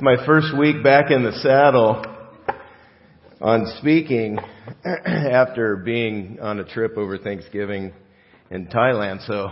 It's 0.00 0.18
my 0.18 0.24
first 0.24 0.56
week 0.56 0.82
back 0.82 1.10
in 1.10 1.24
the 1.24 1.32
saddle 1.42 2.02
on 3.38 3.66
speaking 3.80 4.38
after 5.04 5.76
being 5.76 6.38
on 6.40 6.58
a 6.58 6.64
trip 6.64 6.96
over 6.96 7.18
Thanksgiving 7.18 7.92
in 8.50 8.68
Thailand. 8.68 9.26
So 9.26 9.50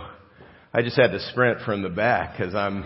I 0.73 0.81
just 0.81 0.97
had 0.97 1.11
to 1.11 1.19
sprint 1.29 1.59
from 1.65 1.83
the 1.83 1.89
back 1.89 2.35
because 2.35 2.55
I'm, 2.55 2.83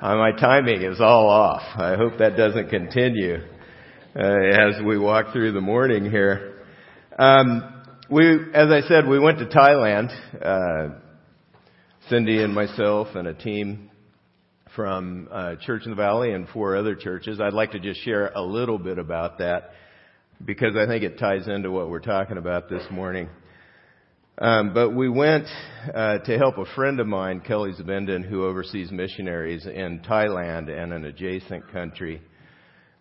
my 0.00 0.30
timing 0.38 0.82
is 0.82 1.00
all 1.00 1.28
off. 1.28 1.62
I 1.74 1.96
hope 1.96 2.18
that 2.20 2.36
doesn't 2.36 2.68
continue 2.68 3.38
uh, 4.14 4.20
as 4.20 4.80
we 4.86 4.96
walk 4.96 5.32
through 5.32 5.54
the 5.54 5.60
morning 5.60 6.08
here. 6.08 6.62
Um, 7.18 7.82
we, 8.08 8.32
as 8.54 8.70
I 8.70 8.82
said, 8.86 9.08
we 9.08 9.18
went 9.18 9.40
to 9.40 9.46
Thailand. 9.46 10.12
Uh, 10.40 11.00
Cindy 12.08 12.44
and 12.44 12.54
myself 12.54 13.08
and 13.16 13.26
a 13.26 13.34
team 13.34 13.90
from 14.76 15.28
uh, 15.32 15.56
Church 15.62 15.84
in 15.84 15.90
the 15.90 15.96
Valley 15.96 16.32
and 16.32 16.46
four 16.50 16.76
other 16.76 16.94
churches. 16.94 17.40
I'd 17.40 17.54
like 17.54 17.72
to 17.72 17.80
just 17.80 18.02
share 18.02 18.28
a 18.28 18.42
little 18.42 18.78
bit 18.78 18.98
about 18.98 19.38
that 19.38 19.70
because 20.44 20.76
I 20.76 20.86
think 20.86 21.02
it 21.02 21.18
ties 21.18 21.48
into 21.48 21.70
what 21.70 21.88
we're 21.88 21.98
talking 21.98 22.36
about 22.36 22.68
this 22.68 22.82
morning. 22.90 23.28
Um, 24.38 24.74
but 24.74 24.90
we 24.90 25.08
went 25.08 25.46
uh, 25.94 26.18
to 26.18 26.36
help 26.36 26.58
a 26.58 26.66
friend 26.74 27.00
of 27.00 27.06
mine, 27.06 27.40
Kelly 27.40 27.72
Zabendon, 27.72 28.28
who 28.28 28.44
oversees 28.44 28.92
missionaries 28.92 29.64
in 29.64 30.00
Thailand 30.00 30.68
and 30.68 30.92
an 30.92 31.06
adjacent 31.06 31.72
country 31.72 32.20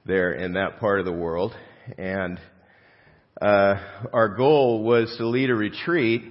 there 0.05 0.31
in 0.31 0.53
that 0.53 0.79
part 0.79 0.99
of 0.99 1.05
the 1.05 1.11
world. 1.11 1.53
And 1.97 2.39
uh, 3.41 3.75
our 4.13 4.29
goal 4.29 4.81
was 4.81 5.13
to 5.17 5.27
lead 5.27 5.49
a 5.49 5.55
retreat 5.55 6.23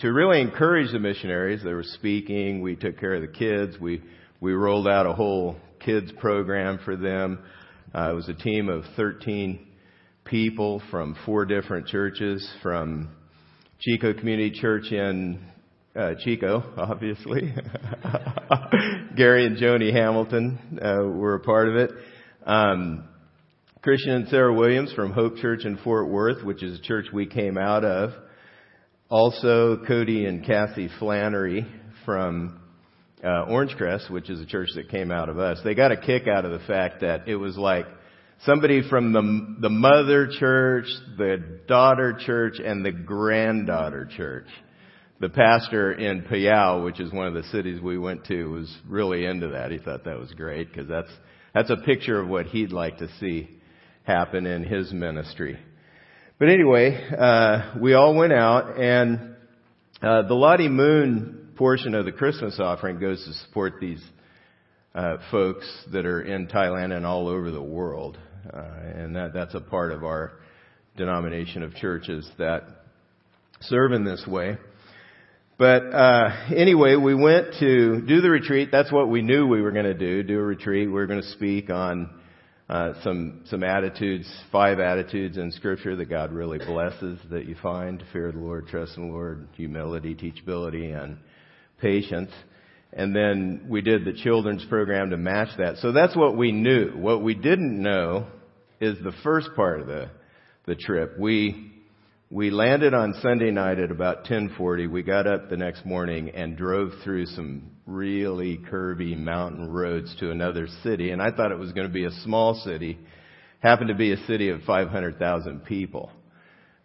to 0.00 0.12
really 0.12 0.40
encourage 0.40 0.90
the 0.90 0.98
missionaries. 0.98 1.62
They 1.62 1.72
were 1.72 1.84
speaking. 1.84 2.62
We 2.62 2.74
took 2.74 2.98
care 2.98 3.14
of 3.14 3.22
the 3.22 3.28
kids. 3.28 3.78
We 3.80 4.02
we 4.46 4.52
rolled 4.52 4.86
out 4.86 5.06
a 5.06 5.12
whole 5.12 5.56
kids 5.80 6.12
program 6.20 6.78
for 6.84 6.94
them. 6.94 7.40
Uh, 7.92 8.12
it 8.12 8.14
was 8.14 8.28
a 8.28 8.34
team 8.34 8.68
of 8.68 8.84
13 8.94 9.66
people 10.24 10.80
from 10.88 11.16
four 11.26 11.44
different 11.44 11.88
churches, 11.88 12.48
from 12.62 13.08
Chico 13.80 14.14
Community 14.14 14.52
Church 14.52 14.92
in 14.92 15.44
uh, 15.96 16.12
Chico, 16.20 16.62
obviously. 16.76 17.52
Gary 19.16 19.46
and 19.46 19.56
Joni 19.56 19.92
Hamilton 19.92 20.78
uh, 20.80 21.02
were 21.02 21.34
a 21.34 21.40
part 21.40 21.68
of 21.68 21.74
it. 21.74 21.90
Um, 22.46 23.08
Christian 23.82 24.12
and 24.12 24.28
Sarah 24.28 24.54
Williams 24.54 24.92
from 24.92 25.10
Hope 25.10 25.38
Church 25.38 25.64
in 25.64 25.76
Fort 25.78 26.08
Worth, 26.08 26.44
which 26.44 26.62
is 26.62 26.78
a 26.78 26.82
church 26.82 27.06
we 27.12 27.26
came 27.26 27.58
out 27.58 27.84
of. 27.84 28.10
Also, 29.10 29.78
Cody 29.88 30.24
and 30.24 30.46
Kathy 30.46 30.88
Flannery 31.00 31.66
from 32.04 32.60
uh, 33.26 33.44
Orange 33.48 33.74
Crest, 33.76 34.10
which 34.10 34.30
is 34.30 34.40
a 34.40 34.46
church 34.46 34.68
that 34.76 34.88
came 34.88 35.10
out 35.10 35.28
of 35.28 35.38
us, 35.38 35.58
they 35.64 35.74
got 35.74 35.90
a 35.90 35.96
kick 35.96 36.28
out 36.28 36.44
of 36.44 36.52
the 36.52 36.64
fact 36.66 37.00
that 37.00 37.26
it 37.26 37.34
was 37.36 37.56
like 37.56 37.86
somebody 38.44 38.88
from 38.88 39.12
the 39.12 39.56
the 39.60 39.68
mother 39.68 40.28
church, 40.38 40.86
the 41.18 41.60
daughter 41.66 42.16
church, 42.24 42.60
and 42.64 42.84
the 42.84 42.92
granddaughter 42.92 44.08
church. 44.16 44.46
The 45.18 45.30
pastor 45.30 45.92
in 45.92 46.22
Phayao, 46.22 46.84
which 46.84 47.00
is 47.00 47.10
one 47.10 47.26
of 47.26 47.34
the 47.34 47.42
cities 47.44 47.80
we 47.80 47.98
went 47.98 48.26
to, 48.26 48.44
was 48.50 48.76
really 48.86 49.24
into 49.24 49.48
that. 49.48 49.72
He 49.72 49.78
thought 49.78 50.04
that 50.04 50.18
was 50.18 50.30
great 50.32 50.68
because 50.70 50.88
that's 50.88 51.10
that's 51.52 51.70
a 51.70 51.78
picture 51.78 52.20
of 52.20 52.28
what 52.28 52.46
he'd 52.46 52.70
like 52.70 52.98
to 52.98 53.08
see 53.18 53.48
happen 54.04 54.46
in 54.46 54.62
his 54.62 54.92
ministry. 54.92 55.58
But 56.38 56.48
anyway, 56.48 57.10
uh, 57.18 57.74
we 57.80 57.94
all 57.94 58.14
went 58.14 58.34
out, 58.34 58.78
and 58.78 59.36
uh, 60.02 60.28
the 60.28 60.34
Lottie 60.34 60.68
Moon 60.68 61.35
portion 61.56 61.94
of 61.94 62.04
the 62.04 62.12
Christmas 62.12 62.58
offering 62.60 62.98
goes 62.98 63.24
to 63.24 63.32
support 63.46 63.74
these 63.80 64.02
uh, 64.94 65.16
folks 65.30 65.66
that 65.92 66.06
are 66.06 66.22
in 66.22 66.46
Thailand 66.46 66.96
and 66.96 67.04
all 67.04 67.28
over 67.28 67.50
the 67.50 67.62
world. 67.62 68.18
Uh, 68.52 68.62
and 68.94 69.16
that, 69.16 69.32
that's 69.34 69.54
a 69.54 69.60
part 69.60 69.92
of 69.92 70.04
our 70.04 70.32
denomination 70.96 71.62
of 71.62 71.74
churches 71.74 72.28
that 72.38 72.62
serve 73.62 73.92
in 73.92 74.04
this 74.04 74.24
way. 74.26 74.56
But 75.58 75.84
uh, 75.84 76.28
anyway, 76.54 76.96
we 76.96 77.14
went 77.14 77.54
to 77.60 78.02
do 78.02 78.20
the 78.20 78.30
retreat. 78.30 78.68
That's 78.70 78.92
what 78.92 79.08
we 79.08 79.22
knew 79.22 79.46
we 79.46 79.62
were 79.62 79.72
going 79.72 79.86
to 79.86 79.94
do. 79.94 80.22
Do 80.22 80.38
a 80.38 80.42
retreat. 80.42 80.86
We 80.86 80.92
were 80.92 81.06
going 81.06 81.22
to 81.22 81.28
speak 81.30 81.70
on 81.70 82.10
uh, 82.68 82.92
some 83.02 83.42
some 83.46 83.62
attitudes, 83.62 84.30
five 84.52 84.80
attitudes 84.80 85.38
in 85.38 85.52
Scripture 85.52 85.96
that 85.96 86.10
God 86.10 86.32
really 86.32 86.58
blesses 86.58 87.18
that 87.30 87.46
you 87.46 87.56
find: 87.62 88.02
fear 88.12 88.28
of 88.28 88.34
the 88.34 88.40
Lord, 88.40 88.66
trust 88.66 88.96
in 88.98 89.06
the 89.06 89.12
Lord, 89.12 89.48
humility, 89.56 90.14
teachability, 90.14 90.94
and 90.94 91.16
patience. 91.80 92.30
And 92.92 93.14
then 93.14 93.66
we 93.68 93.82
did 93.82 94.04
the 94.04 94.12
children's 94.12 94.64
program 94.66 95.10
to 95.10 95.16
match 95.16 95.48
that. 95.58 95.76
So 95.78 95.92
that's 95.92 96.16
what 96.16 96.36
we 96.36 96.52
knew. 96.52 96.92
What 96.92 97.22
we 97.22 97.34
didn't 97.34 97.80
know 97.80 98.26
is 98.80 98.96
the 99.02 99.12
first 99.22 99.50
part 99.54 99.80
of 99.80 99.86
the, 99.86 100.10
the 100.66 100.74
trip. 100.74 101.18
We, 101.18 101.72
we 102.30 102.50
landed 102.50 102.94
on 102.94 103.14
Sunday 103.22 103.50
night 103.50 103.78
at 103.78 103.90
about 103.90 104.18
1040. 104.18 104.86
We 104.86 105.02
got 105.02 105.26
up 105.26 105.50
the 105.50 105.56
next 105.56 105.84
morning 105.84 106.30
and 106.30 106.56
drove 106.56 106.92
through 107.04 107.26
some 107.26 107.70
really 107.86 108.58
curvy 108.58 109.16
mountain 109.16 109.70
roads 109.70 110.14
to 110.20 110.30
another 110.30 110.66
city. 110.82 111.10
And 111.10 111.22
I 111.22 111.30
thought 111.30 111.52
it 111.52 111.58
was 111.58 111.72
going 111.72 111.86
to 111.86 111.92
be 111.92 112.04
a 112.04 112.10
small 112.24 112.54
city. 112.64 112.98
Happened 113.60 113.88
to 113.88 113.94
be 113.94 114.12
a 114.12 114.26
city 114.26 114.48
of 114.48 114.62
500,000 114.62 115.64
people. 115.64 116.10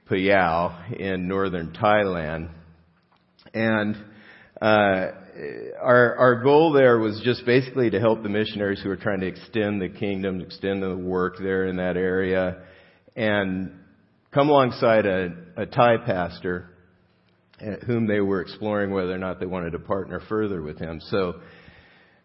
Phayao 0.09 0.99
in 0.99 1.27
northern 1.27 1.71
Thailand. 1.71 2.49
And 3.53 3.95
uh, 4.61 5.11
our 5.81 6.15
our 6.17 6.43
goal 6.43 6.71
there 6.71 6.99
was 6.99 7.19
just 7.23 7.45
basically 7.45 7.89
to 7.89 7.99
help 7.99 8.21
the 8.21 8.29
missionaries 8.29 8.79
who 8.81 8.89
were 8.89 8.97
trying 8.97 9.21
to 9.21 9.27
extend 9.27 9.81
the 9.81 9.89
kingdom, 9.89 10.39
extend 10.41 10.83
the 10.83 10.95
work 10.95 11.35
there 11.39 11.65
in 11.65 11.77
that 11.77 11.97
area, 11.97 12.61
and 13.15 13.71
come 14.31 14.49
alongside 14.49 15.05
a, 15.05 15.33
a 15.57 15.65
Thai 15.65 15.97
pastor 16.05 16.69
uh, 17.59 17.77
whom 17.87 18.07
they 18.07 18.19
were 18.19 18.41
exploring 18.41 18.91
whether 18.91 19.13
or 19.13 19.17
not 19.17 19.39
they 19.39 19.45
wanted 19.45 19.71
to 19.71 19.79
partner 19.79 20.21
further 20.29 20.61
with 20.61 20.77
him. 20.77 21.01
So 21.09 21.41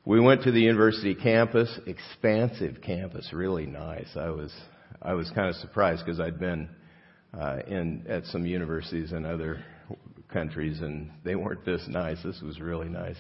we 0.05 0.21
went 0.21 0.43
to 0.43 0.53
the 0.53 0.61
university 0.61 1.15
campus, 1.15 1.69
expansive 1.87 2.83
campus, 2.83 3.31
really 3.33 3.67
nice. 3.67 4.09
I 4.15 4.29
was 4.29 4.53
I 5.01 5.15
was 5.15 5.31
kind 5.35 5.49
of 5.49 5.57
surprised 5.57 6.05
because 6.05 6.21
I'd 6.21 6.39
been 6.39 6.69
uh, 7.33 7.61
in 7.67 8.05
at 8.09 8.25
some 8.27 8.45
universities 8.45 9.13
and 9.13 9.25
other 9.25 9.65
countries, 10.33 10.81
and 10.81 11.11
they 11.25 11.35
weren't 11.35 11.65
this 11.65 11.83
nice. 11.89 12.19
This 12.25 12.41
was 12.41 12.61
really 12.61 12.89
nice 12.89 13.17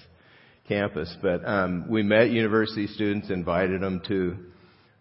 campus. 0.69 1.15
But 1.23 1.47
um, 1.47 1.87
we 1.89 2.03
met 2.03 2.31
university 2.31 2.87
students, 2.89 3.31
invited 3.31 3.81
them 3.81 4.01
to 4.09 4.37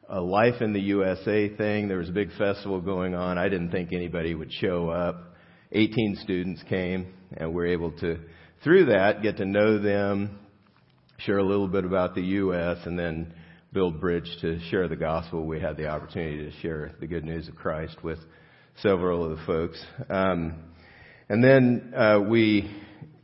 a 0.08 0.22
Life 0.22 0.62
in 0.62 0.74
the 0.74 0.82
USA 0.82 1.50
thing. 1.56 1.88
There 1.88 1.98
was 1.98 2.10
a 2.10 2.14
big 2.14 2.30
festival 2.38 2.80
going 2.80 3.16
on. 3.16 3.38
I 3.38 3.50
didn't 3.50 3.72
think 3.72 3.92
anybody 3.92 4.36
would 4.36 4.52
show 4.54 4.90
up. 4.90 5.36
18 5.72 6.20
students 6.24 6.62
came, 6.70 7.14
and 7.36 7.50
we 7.50 7.56
were 7.56 7.68
able 7.68 7.92
to, 8.00 8.20
through 8.64 8.86
that, 8.86 9.24
get 9.24 9.38
to 9.38 9.46
know 9.46 9.80
them, 9.80 10.40
share 11.18 11.40
a 11.40 11.44
little 11.46 11.68
bit 11.68 11.86
about 11.86 12.14
the 12.14 12.22
U.S., 12.22 12.78
and 12.86 12.98
then 12.98 13.34
build 13.74 14.00
bridge 14.00 14.30
to 14.42 14.60
share 14.70 14.88
the 14.88 14.96
gospel. 14.96 15.46
We 15.46 15.60
had 15.60 15.76
the 15.76 15.88
opportunity 15.88 16.50
to 16.50 16.62
share 16.62 16.92
the 17.00 17.08
good 17.08 17.26
news 17.26 17.48
of 17.48 17.56
Christ 17.56 17.98
with 18.04 18.20
several 18.82 19.24
of 19.24 19.38
the 19.38 19.46
folks. 19.46 19.84
Um, 20.10 20.56
and 21.30 21.44
then 21.44 21.94
uh, 21.96 22.19
we 22.19 22.69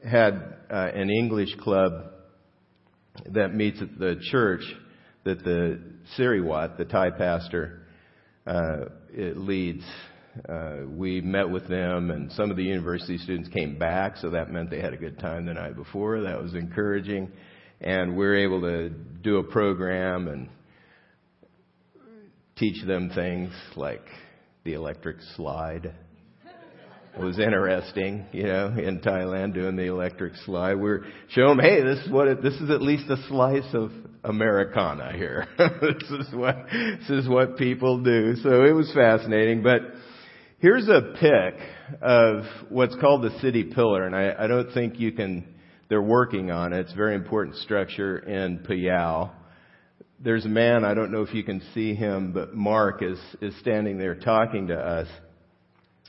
had 0.03 0.55
uh, 0.71 0.89
an 0.93 1.09
English 1.09 1.55
club 1.59 2.11
that 3.27 3.53
meets 3.53 3.81
at 3.81 3.99
the 3.99 4.19
church 4.31 4.63
that 5.23 5.43
the 5.43 5.79
Siriwat, 6.17 6.77
the 6.77 6.85
Thai 6.85 7.11
pastor, 7.11 7.85
uh, 8.47 8.85
leads. 9.15 9.83
Uh, 10.47 10.77
we 10.87 11.21
met 11.21 11.47
with 11.49 11.67
them, 11.67 12.09
and 12.09 12.31
some 12.31 12.49
of 12.49 12.57
the 12.57 12.63
university 12.63 13.17
students 13.17 13.49
came 13.49 13.77
back, 13.77 14.17
so 14.17 14.29
that 14.31 14.49
meant 14.49 14.69
they 14.69 14.79
had 14.79 14.93
a 14.93 14.97
good 14.97 15.19
time 15.19 15.45
the 15.45 15.53
night 15.53 15.75
before. 15.75 16.21
That 16.21 16.41
was 16.41 16.55
encouraging. 16.55 17.31
And 17.81 18.15
we 18.15 18.25
are 18.25 18.35
able 18.35 18.61
to 18.61 18.89
do 18.89 19.37
a 19.37 19.43
program 19.43 20.27
and 20.27 20.49
teach 22.55 22.83
them 22.85 23.11
things 23.13 23.51
like 23.75 24.05
the 24.63 24.73
electric 24.73 25.17
slide 25.35 25.93
was 27.19 27.39
interesting, 27.39 28.25
you 28.31 28.43
know, 28.43 28.67
in 28.67 28.99
Thailand 28.99 29.53
doing 29.53 29.75
the 29.75 29.87
electric 29.87 30.35
slide. 30.45 30.75
We're 30.75 31.05
showing 31.29 31.57
them, 31.57 31.65
hey, 31.65 31.83
this 31.83 31.99
is 32.05 32.11
what 32.11 32.27
it, 32.27 32.41
this 32.41 32.53
is 32.55 32.69
at 32.69 32.81
least 32.81 33.09
a 33.09 33.17
slice 33.27 33.73
of 33.73 33.91
Americana 34.23 35.11
here. 35.13 35.47
this 35.57 36.09
is 36.09 36.33
what 36.33 36.55
this 36.71 37.09
is 37.09 37.27
what 37.27 37.57
people 37.57 38.01
do. 38.01 38.35
So 38.37 38.63
it 38.63 38.71
was 38.71 38.91
fascinating. 38.93 39.61
But 39.61 39.81
here's 40.59 40.87
a 40.87 41.13
pic 41.19 41.55
of 42.01 42.43
what's 42.69 42.95
called 42.95 43.23
the 43.23 43.37
city 43.39 43.65
pillar, 43.65 44.05
and 44.05 44.15
I, 44.15 44.45
I 44.45 44.47
don't 44.47 44.71
think 44.73 44.99
you 44.99 45.11
can. 45.11 45.55
They're 45.89 46.01
working 46.01 46.51
on 46.51 46.71
it. 46.71 46.79
It's 46.79 46.93
a 46.93 46.95
very 46.95 47.15
important 47.15 47.57
structure 47.57 48.17
in 48.19 48.59
Phayao. 48.59 49.31
There's 50.21 50.45
a 50.45 50.49
man. 50.49 50.85
I 50.85 50.93
don't 50.93 51.11
know 51.11 51.23
if 51.23 51.33
you 51.33 51.43
can 51.43 51.61
see 51.73 51.93
him, 51.93 52.31
but 52.31 52.53
Mark 52.53 53.03
is 53.03 53.19
is 53.41 53.53
standing 53.59 53.97
there 53.97 54.15
talking 54.15 54.67
to 54.67 54.75
us. 54.75 55.07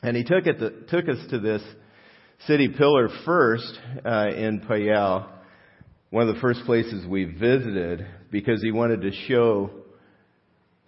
And 0.05 0.17
he 0.17 0.25
took, 0.25 0.45
took 0.45 1.09
us 1.09 1.19
to 1.31 1.39
this 1.39 1.63
city 2.49 2.69
pillar 2.77 3.09
first 3.25 3.79
uh, 4.05 4.31
in 4.35 4.61
Phayao, 4.69 5.29
one 6.11 6.29
of 6.29 6.35
the 6.35 6.41
first 6.41 6.65
places 6.67 7.07
we 7.07 7.25
visited, 7.25 8.05
because 8.33 8.61
he 8.63 8.73
wanted 8.73 9.03
to 9.03 9.13
show 9.29 9.71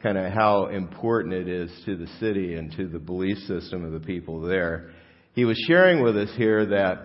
kind 0.02 0.18
of 0.18 0.32
how 0.32 0.66
important 0.66 1.32
it 1.32 1.48
is 1.48 1.70
to 1.86 1.96
the 1.96 2.08
city 2.18 2.56
and 2.56 2.72
to 2.72 2.88
the 2.88 2.98
belief 2.98 3.38
system 3.46 3.84
of 3.84 3.92
the 3.92 4.00
people 4.00 4.40
there. 4.40 4.90
He 5.34 5.44
was 5.44 5.56
sharing 5.68 6.02
with 6.02 6.16
us 6.16 6.30
here 6.36 6.66
that 6.66 6.98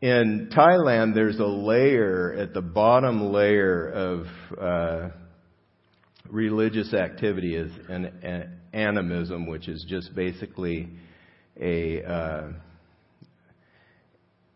in 0.00 0.50
Thailand 0.56 1.14
there's 1.14 1.38
a 1.38 1.46
layer 1.46 2.34
at 2.38 2.54
the 2.54 2.62
bottom 2.62 3.32
layer 3.32 3.86
of 3.86 4.26
uh, 4.58 5.08
religious 6.30 6.94
activity 6.94 7.54
is 7.54 7.70
an, 7.90 8.06
an 8.22 8.58
animism, 8.72 9.46
which 9.46 9.68
is 9.68 9.84
just 9.88 10.14
basically 10.14 10.88
a, 11.60 12.02
uh, 12.02 12.48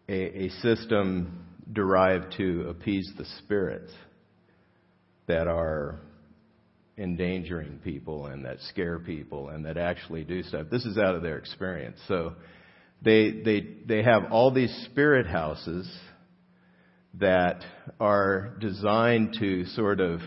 a, 0.09 0.45
a 0.45 0.49
system 0.61 1.47
derived 1.73 2.35
to 2.37 2.69
appease 2.69 3.11
the 3.17 3.25
spirits 3.39 3.93
that 5.27 5.47
are 5.49 6.01
endangering 6.99 7.81
people 7.83 8.27
and 8.27 8.45
that 8.45 8.59
scare 8.69 8.99
people 8.99 9.49
and 9.49 9.65
that 9.65 9.79
actually 9.79 10.25
do 10.25 10.43
stuff. 10.43 10.67
This 10.71 10.85
is 10.85 10.99
out 10.99 11.15
of 11.15 11.23
their 11.23 11.39
experience. 11.39 11.99
So 12.09 12.35
they 13.03 13.31
they 13.31 13.67
they 13.87 14.03
have 14.03 14.31
all 14.31 14.53
these 14.53 14.73
spirit 14.91 15.27
houses 15.27 15.91
that 17.15 17.65
are 17.99 18.57
designed 18.61 19.37
to 19.41 19.65
sort 19.67 20.01
of 20.01 20.21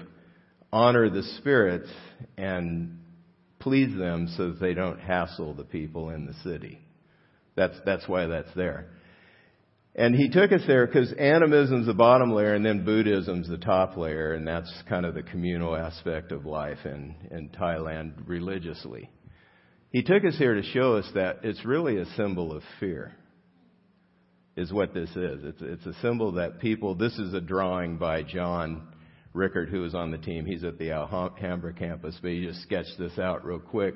honor 0.72 1.10
the 1.10 1.24
spirits 1.38 1.90
and 2.38 3.00
please 3.66 3.98
them 3.98 4.32
so 4.38 4.50
that 4.50 4.60
they 4.60 4.76
don't 4.76 5.00
hassle 5.00 5.56
the 5.56 5.64
people 5.64 6.12
in 6.12 6.28
the 6.28 6.36
city. 6.44 6.80
That's 7.56 7.76
that's 7.84 8.08
why 8.08 8.28
that's 8.28 8.54
there. 8.56 8.92
And 9.96 10.14
he 10.14 10.30
took 10.30 10.52
us 10.52 10.62
there 10.68 10.86
because 10.86 11.12
animism's 11.14 11.88
the 11.88 11.96
bottom 11.96 12.32
layer 12.32 12.54
and 12.54 12.64
then 12.64 12.86
Buddhism's 12.86 13.50
the 13.50 13.58
top 13.58 13.98
layer, 13.98 14.34
and 14.34 14.48
that's 14.48 14.72
kind 14.88 15.04
of 15.04 15.16
the 15.16 15.24
communal 15.24 15.76
aspect 15.76 16.32
of 16.32 16.46
life 16.46 16.78
in, 16.86 17.16
in 17.32 17.50
Thailand 17.50 18.14
religiously. 18.28 19.10
He 19.90 20.04
took 20.04 20.24
us 20.26 20.38
here 20.38 20.54
to 20.54 20.62
show 20.62 20.98
us 20.98 21.10
that 21.16 21.40
it's 21.42 21.66
really 21.66 21.98
a 21.98 22.06
symbol 22.18 22.56
of 22.56 22.62
fear, 22.80 23.16
is 24.56 24.72
what 24.72 24.94
this 24.94 25.10
is. 25.10 25.44
It's, 25.44 25.62
it's 25.62 25.86
a 25.88 26.02
symbol 26.02 26.34
that 26.34 26.60
people, 26.60 26.94
this 26.94 27.18
is 27.18 27.34
a 27.34 27.42
drawing 27.42 27.98
by 27.98 28.22
John 28.22 28.90
Rickard, 29.36 29.70
who 29.70 29.82
was 29.82 29.94
on 29.94 30.12
the 30.12 30.18
team. 30.18 30.46
He's 30.46 30.64
at 30.64 30.78
the 30.78 30.92
Alhambra 30.92 31.74
campus, 31.74 32.18
but 32.22 32.32
he 32.32 32.46
just 32.46 32.62
sketched 32.62 32.98
this 32.98 33.20
out 33.20 33.46
real 33.46 33.60
quick. 33.60 33.96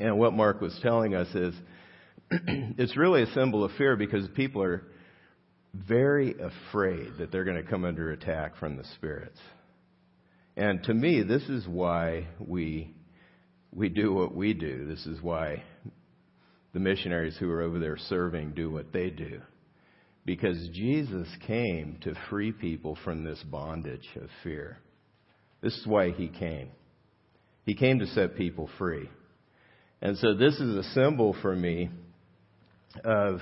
And 0.00 0.18
what 0.18 0.32
Mark 0.32 0.60
was 0.60 0.78
telling 0.82 1.14
us 1.14 1.28
is 1.34 1.54
it's 2.30 2.96
really 2.96 3.22
a 3.22 3.32
symbol 3.32 3.64
of 3.64 3.72
fear 3.72 3.96
because 3.96 4.26
people 4.34 4.62
are 4.62 4.82
very 5.74 6.34
afraid 6.34 7.12
that 7.18 7.30
they're 7.30 7.44
going 7.44 7.62
to 7.62 7.70
come 7.70 7.84
under 7.84 8.10
attack 8.10 8.56
from 8.56 8.76
the 8.76 8.84
spirits. 8.94 9.38
And 10.56 10.82
to 10.84 10.94
me, 10.94 11.22
this 11.22 11.42
is 11.44 11.66
why 11.66 12.28
we 12.38 12.94
we 13.74 13.88
do 13.88 14.12
what 14.12 14.34
we 14.34 14.52
do. 14.52 14.86
This 14.86 15.06
is 15.06 15.22
why 15.22 15.62
the 16.74 16.80
missionaries 16.80 17.36
who 17.38 17.50
are 17.50 17.62
over 17.62 17.78
there 17.78 17.96
serving 17.96 18.52
do 18.52 18.70
what 18.70 18.92
they 18.92 19.08
do. 19.08 19.40
Because 20.24 20.68
Jesus 20.72 21.28
came 21.46 21.98
to 22.02 22.14
free 22.30 22.52
people 22.52 22.96
from 23.04 23.24
this 23.24 23.42
bondage 23.50 24.08
of 24.16 24.28
fear. 24.42 24.78
This 25.62 25.76
is 25.76 25.86
why 25.86 26.10
he 26.10 26.28
came. 26.28 26.68
He 27.64 27.74
came 27.74 27.98
to 27.98 28.06
set 28.06 28.36
people 28.36 28.68
free. 28.78 29.08
And 30.00 30.16
so 30.18 30.34
this 30.34 30.54
is 30.54 30.76
a 30.76 30.82
symbol 30.94 31.36
for 31.42 31.54
me 31.54 31.90
of 33.04 33.38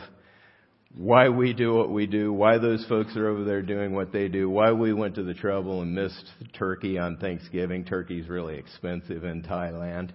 why 0.96 1.28
we 1.28 1.52
do 1.52 1.74
what 1.74 1.90
we 1.90 2.06
do, 2.06 2.32
why 2.32 2.58
those 2.58 2.84
folks 2.88 3.16
are 3.16 3.28
over 3.28 3.44
there 3.44 3.62
doing 3.62 3.94
what 3.94 4.12
they 4.12 4.28
do, 4.28 4.50
why 4.50 4.72
we 4.72 4.92
went 4.92 5.14
to 5.14 5.22
the 5.22 5.34
trouble 5.34 5.82
and 5.82 5.94
missed 5.94 6.24
turkey 6.58 6.98
on 6.98 7.16
Thanksgiving. 7.16 7.84
Turkey's 7.84 8.28
really 8.28 8.56
expensive 8.56 9.24
in 9.24 9.42
Thailand. 9.42 10.10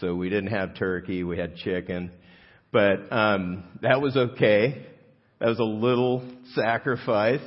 So 0.00 0.14
we 0.14 0.28
didn't 0.28 0.50
have 0.50 0.74
turkey, 0.74 1.24
we 1.24 1.36
had 1.36 1.56
chicken. 1.56 2.12
But 2.72 3.12
um 3.12 3.64
that 3.82 4.00
was 4.00 4.16
okay. 4.16 4.86
Was 5.46 5.58
a 5.58 5.64
little 5.64 6.22
sacrifice. 6.54 7.40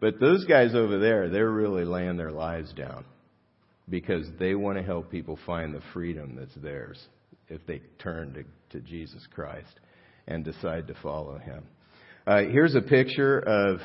But 0.00 0.18
those 0.18 0.44
guys 0.44 0.74
over 0.74 0.98
there, 0.98 1.28
they're 1.28 1.50
really 1.50 1.84
laying 1.84 2.16
their 2.16 2.30
lives 2.30 2.72
down 2.72 3.04
because 3.88 4.26
they 4.38 4.54
want 4.54 4.78
to 4.78 4.84
help 4.84 5.10
people 5.10 5.38
find 5.44 5.74
the 5.74 5.82
freedom 5.92 6.36
that's 6.38 6.54
theirs 6.54 6.98
if 7.48 7.66
they 7.66 7.82
turn 7.98 8.32
to, 8.34 8.78
to 8.78 8.86
Jesus 8.86 9.26
Christ 9.34 9.80
and 10.26 10.44
decide 10.44 10.86
to 10.86 10.94
follow 11.02 11.38
him. 11.38 11.64
Uh, 12.26 12.42
here's 12.42 12.74
a 12.74 12.80
picture 12.80 13.40
of 13.40 13.80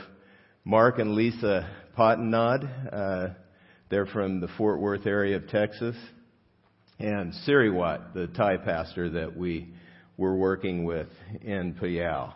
Mark 0.64 1.00
and 1.00 1.14
Lisa 1.16 1.70
Pottenod. 1.98 2.94
Uh, 2.94 3.34
they're 3.90 4.06
from 4.06 4.40
the 4.40 4.48
Fort 4.58 4.80
Worth 4.80 5.06
area 5.06 5.38
of 5.38 5.48
Texas. 5.48 5.96
And 7.00 7.34
Siriwat, 7.48 8.14
the 8.14 8.28
Thai 8.28 8.58
pastor 8.58 9.10
that 9.10 9.36
we 9.36 9.74
were 10.18 10.36
working 10.36 10.86
with 10.86 11.10
in 11.42 11.74
Phayao. 11.82 12.34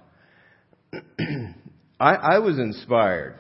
I, 2.00 2.14
I 2.14 2.40
was 2.40 2.58
inspired 2.58 3.40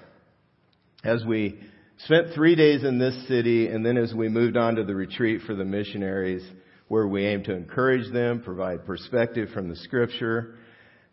as 1.03 1.23
we 1.25 1.59
spent 2.05 2.33
three 2.33 2.55
days 2.55 2.83
in 2.83 2.99
this 2.99 3.27
city 3.27 3.67
and 3.67 3.85
then 3.85 3.97
as 3.97 4.13
we 4.13 4.29
moved 4.29 4.57
on 4.57 4.75
to 4.75 4.83
the 4.83 4.95
retreat 4.95 5.41
for 5.45 5.55
the 5.55 5.65
missionaries 5.65 6.43
where 6.87 7.07
we 7.07 7.25
aim 7.25 7.43
to 7.43 7.55
encourage 7.55 8.11
them, 8.11 8.41
provide 8.41 8.85
perspective 8.85 9.49
from 9.53 9.69
the 9.69 9.75
scripture, 9.75 10.55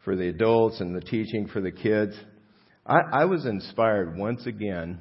for 0.05 0.17
the 0.17 0.29
adults 0.29 0.81
and 0.81 0.95
the 0.95 1.01
teaching 1.01 1.49
for 1.53 1.61
the 1.61 1.71
kids. 1.71 2.15
I, 2.87 2.99
I 3.13 3.25
was 3.27 3.45
inspired 3.45 4.17
once 4.17 4.47
again 4.47 5.01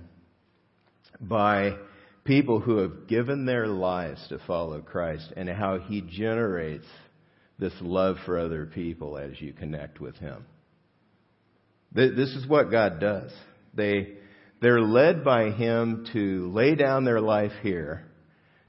by 1.21 1.77
people 2.25 2.59
who 2.59 2.77
have 2.77 3.07
given 3.07 3.45
their 3.45 3.67
lives 3.67 4.25
to 4.29 4.39
follow 4.47 4.81
Christ 4.81 5.31
and 5.37 5.47
how 5.47 5.79
He 5.79 6.01
generates 6.01 6.87
this 7.57 7.73
love 7.79 8.17
for 8.25 8.37
other 8.37 8.65
people 8.65 9.17
as 9.17 9.39
you 9.39 9.53
connect 9.53 10.01
with 10.01 10.17
Him. 10.17 10.45
This 11.91 12.29
is 12.35 12.45
what 12.47 12.71
God 12.71 12.99
does. 12.99 13.31
They, 13.73 14.15
they're 14.61 14.81
led 14.81 15.23
by 15.23 15.51
Him 15.51 16.05
to 16.13 16.51
lay 16.51 16.75
down 16.75 17.05
their 17.05 17.21
life 17.21 17.53
here 17.61 18.05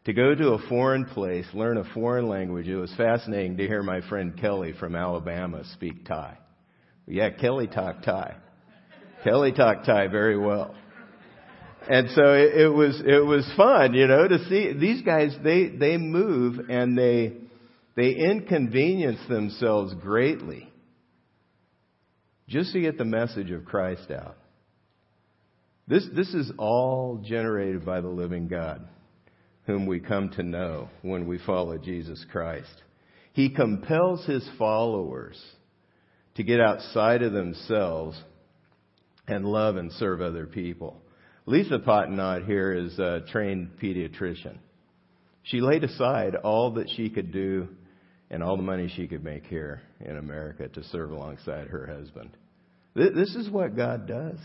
to 0.06 0.12
go 0.12 0.34
to 0.34 0.52
a 0.52 0.68
foreign 0.68 1.04
place, 1.04 1.46
learn 1.52 1.78
a 1.78 1.84
foreign 1.92 2.28
language. 2.28 2.68
It 2.68 2.76
was 2.76 2.94
fascinating 2.96 3.56
to 3.56 3.66
hear 3.66 3.82
my 3.82 4.00
friend 4.08 4.38
Kelly 4.40 4.72
from 4.78 4.94
Alabama 4.94 5.64
speak 5.72 6.06
Thai. 6.06 6.38
Yeah, 7.08 7.30
Kelly 7.30 7.66
talked 7.66 8.04
Thai. 8.04 8.36
Kelly 9.24 9.50
talked 9.50 9.86
Thai 9.86 10.06
very 10.06 10.38
well. 10.38 10.74
And 11.88 12.08
so 12.10 12.34
it, 12.34 12.60
it 12.62 12.68
was 12.68 13.00
it 13.04 13.24
was 13.24 13.48
fun, 13.56 13.94
you 13.94 14.06
know, 14.06 14.26
to 14.26 14.44
see 14.48 14.72
these 14.72 15.02
guys. 15.02 15.36
They 15.42 15.68
they 15.68 15.96
move 15.96 16.68
and 16.68 16.96
they 16.96 17.34
they 17.96 18.10
inconvenience 18.10 19.20
themselves 19.28 19.94
greatly 19.94 20.68
just 22.48 22.72
to 22.72 22.80
get 22.80 22.98
the 22.98 23.04
message 23.04 23.50
of 23.50 23.64
Christ 23.64 24.10
out. 24.10 24.36
This 25.88 26.06
this 26.14 26.34
is 26.34 26.50
all 26.58 27.22
generated 27.24 27.84
by 27.84 28.00
the 28.00 28.08
living 28.08 28.48
God 28.48 28.88
whom 29.66 29.86
we 29.86 30.00
come 30.00 30.30
to 30.30 30.42
know 30.42 30.88
when 31.02 31.26
we 31.26 31.38
follow 31.38 31.76
Jesus 31.76 32.24
Christ. 32.30 32.82
He 33.32 33.50
compels 33.50 34.24
his 34.24 34.48
followers 34.58 35.40
to 36.36 36.44
get 36.44 36.60
outside 36.60 37.22
of 37.22 37.32
themselves 37.32 38.20
and 39.26 39.44
love 39.44 39.76
and 39.76 39.90
serve 39.92 40.20
other 40.20 40.46
people. 40.46 41.02
Lisa 41.46 41.78
Pottenot 41.78 42.46
here 42.46 42.72
is 42.72 42.98
a 42.98 43.22
trained 43.30 43.70
pediatrician. 43.82 44.56
She 45.42 45.60
laid 45.60 45.84
aside 45.84 46.34
all 46.36 46.72
that 46.72 46.90
she 46.96 47.10
could 47.10 47.32
do 47.32 47.68
and 48.30 48.42
all 48.42 48.56
the 48.56 48.62
money 48.62 48.92
she 48.94 49.06
could 49.06 49.24
make 49.24 49.44
here 49.46 49.82
in 50.00 50.16
America 50.16 50.68
to 50.68 50.84
serve 50.84 51.10
alongside 51.10 51.68
her 51.68 51.86
husband. 51.86 52.30
This 52.94 53.34
is 53.34 53.50
what 53.50 53.76
God 53.76 54.06
does. 54.06 54.38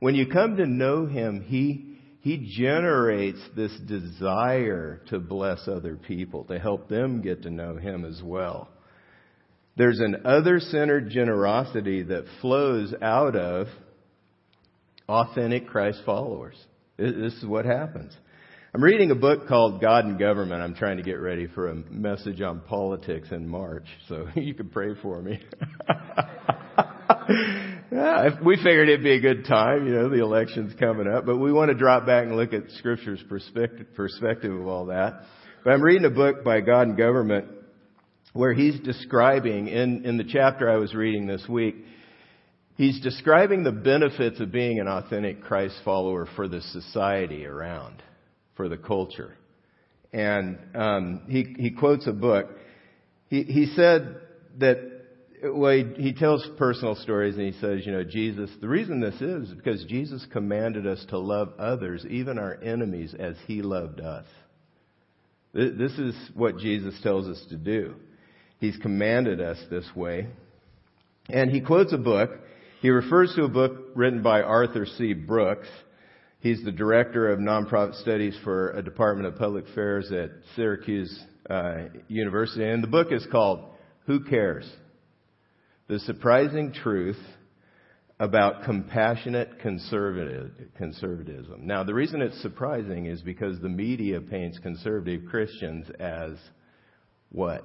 When 0.00 0.14
you 0.14 0.26
come 0.26 0.56
to 0.56 0.66
know 0.66 1.06
Him, 1.06 1.42
He 1.42 1.98
he 2.20 2.52
generates 2.58 3.38
this 3.56 3.72
desire 3.86 5.00
to 5.08 5.20
bless 5.20 5.68
other 5.68 5.96
people, 5.96 6.44
to 6.44 6.58
help 6.58 6.88
them 6.88 7.22
get 7.22 7.42
to 7.44 7.50
know 7.50 7.76
Him 7.76 8.04
as 8.04 8.20
well. 8.22 8.68
There's 9.76 10.00
an 10.00 10.22
other 10.24 10.58
centered 10.58 11.10
generosity 11.10 12.02
that 12.02 12.24
flows 12.40 12.92
out 13.00 13.36
of 13.36 13.68
authentic 15.08 15.68
Christ 15.68 16.02
followers. 16.04 16.56
This 16.96 17.34
is 17.34 17.46
what 17.46 17.64
happens. 17.64 18.12
I'm 18.78 18.84
reading 18.84 19.10
a 19.10 19.16
book 19.16 19.48
called 19.48 19.80
God 19.80 20.04
and 20.04 20.20
Government. 20.20 20.62
I'm 20.62 20.76
trying 20.76 20.98
to 20.98 21.02
get 21.02 21.14
ready 21.14 21.48
for 21.48 21.68
a 21.68 21.74
message 21.74 22.40
on 22.40 22.60
politics 22.60 23.26
in 23.32 23.48
March, 23.48 23.86
so 24.06 24.28
you 24.36 24.54
can 24.54 24.68
pray 24.68 24.94
for 25.02 25.20
me. 25.20 25.40
yeah, 27.90 28.28
we 28.40 28.54
figured 28.54 28.88
it'd 28.88 29.02
be 29.02 29.16
a 29.16 29.20
good 29.20 29.46
time. 29.46 29.84
You 29.84 29.94
know, 29.94 30.08
the 30.08 30.22
election's 30.22 30.78
coming 30.78 31.08
up, 31.08 31.26
but 31.26 31.38
we 31.38 31.52
want 31.52 31.72
to 31.72 31.74
drop 31.74 32.06
back 32.06 32.26
and 32.26 32.36
look 32.36 32.52
at 32.52 32.70
Scripture's 32.78 33.20
perspective, 33.28 33.88
perspective 33.96 34.54
of 34.54 34.68
all 34.68 34.86
that. 34.86 35.22
But 35.64 35.72
I'm 35.72 35.82
reading 35.82 36.04
a 36.04 36.10
book 36.10 36.44
by 36.44 36.60
God 36.60 36.82
and 36.86 36.96
Government 36.96 37.46
where 38.32 38.52
he's 38.52 38.78
describing 38.78 39.66
in, 39.66 40.04
in 40.04 40.18
the 40.18 40.24
chapter 40.24 40.70
I 40.70 40.76
was 40.76 40.94
reading 40.94 41.26
this 41.26 41.44
week, 41.48 41.74
he's 42.76 43.00
describing 43.00 43.64
the 43.64 43.72
benefits 43.72 44.38
of 44.38 44.52
being 44.52 44.78
an 44.78 44.86
authentic 44.86 45.42
Christ 45.42 45.74
follower 45.84 46.28
for 46.36 46.46
the 46.46 46.60
society 46.60 47.44
around, 47.44 48.04
for 48.58 48.68
the 48.68 48.76
culture. 48.76 49.34
and 50.12 50.58
um, 50.74 51.22
he 51.28 51.54
he 51.58 51.70
quotes 51.70 52.06
a 52.06 52.12
book. 52.12 52.50
He 53.28 53.44
he 53.44 53.66
said 53.74 54.16
that 54.58 54.78
well 55.44 55.72
he, 55.72 56.02
he 56.02 56.12
tells 56.12 56.46
personal 56.58 56.94
stories 56.96 57.36
and 57.36 57.46
he 57.46 57.58
says 57.60 57.86
you 57.86 57.92
know 57.92 58.04
Jesus 58.04 58.50
the 58.60 58.68
reason 58.68 59.00
this 59.00 59.20
is 59.20 59.48
because 59.54 59.84
Jesus 59.84 60.26
commanded 60.32 60.86
us 60.86 61.04
to 61.10 61.18
love 61.18 61.52
others 61.58 62.04
even 62.10 62.38
our 62.38 62.58
enemies 62.62 63.14
as 63.18 63.36
he 63.46 63.62
loved 63.62 64.00
us. 64.00 64.26
This 65.54 65.92
is 65.92 66.14
what 66.34 66.58
Jesus 66.58 66.94
tells 67.02 67.26
us 67.26 67.42
to 67.48 67.56
do. 67.56 67.94
He's 68.60 68.76
commanded 68.78 69.40
us 69.40 69.58
this 69.70 69.86
way. 69.96 70.26
And 71.28 71.50
he 71.50 71.60
quotes 71.60 71.92
a 71.92 71.98
book. 71.98 72.30
He 72.80 72.90
refers 72.90 73.32
to 73.34 73.44
a 73.44 73.48
book 73.48 73.72
written 73.94 74.22
by 74.22 74.42
Arthur 74.42 74.84
C. 74.84 75.14
Brooks. 75.14 75.68
He's 76.48 76.64
the 76.64 76.72
director 76.72 77.30
of 77.30 77.40
nonprofit 77.40 78.00
studies 78.00 78.34
for 78.42 78.70
a 78.70 78.82
Department 78.82 79.28
of 79.28 79.36
Public 79.36 79.68
Affairs 79.68 80.10
at 80.10 80.30
Syracuse 80.56 81.22
uh, 81.50 81.88
University. 82.08 82.64
And 82.64 82.82
the 82.82 82.88
book 82.88 83.08
is 83.10 83.26
called 83.30 83.66
Who 84.06 84.24
Cares? 84.24 84.66
The 85.88 85.98
Surprising 85.98 86.72
Truth 86.72 87.18
about 88.18 88.64
Compassionate 88.64 89.60
Conservatism. 89.60 91.66
Now, 91.66 91.84
the 91.84 91.92
reason 91.92 92.22
it's 92.22 92.40
surprising 92.40 93.04
is 93.04 93.20
because 93.20 93.60
the 93.60 93.68
media 93.68 94.22
paints 94.22 94.58
conservative 94.58 95.28
Christians 95.28 95.84
as 96.00 96.30
what? 97.28 97.62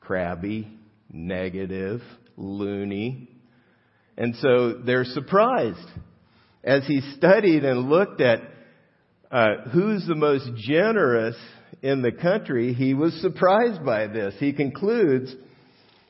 Crabby, 0.00 0.66
negative, 1.12 2.00
loony. 2.38 3.28
And 4.16 4.34
so 4.36 4.80
they're 4.82 5.04
surprised. 5.04 5.86
As 6.66 6.84
he 6.86 7.00
studied 7.16 7.64
and 7.64 7.88
looked 7.88 8.20
at 8.20 8.40
uh, 9.30 9.68
who's 9.72 10.04
the 10.06 10.16
most 10.16 10.50
generous 10.56 11.36
in 11.82 12.02
the 12.02 12.12
country, 12.12 12.74
he 12.74 12.92
was 12.92 13.14
surprised 13.20 13.84
by 13.84 14.08
this. 14.08 14.34
He 14.38 14.52
concludes 14.52 15.34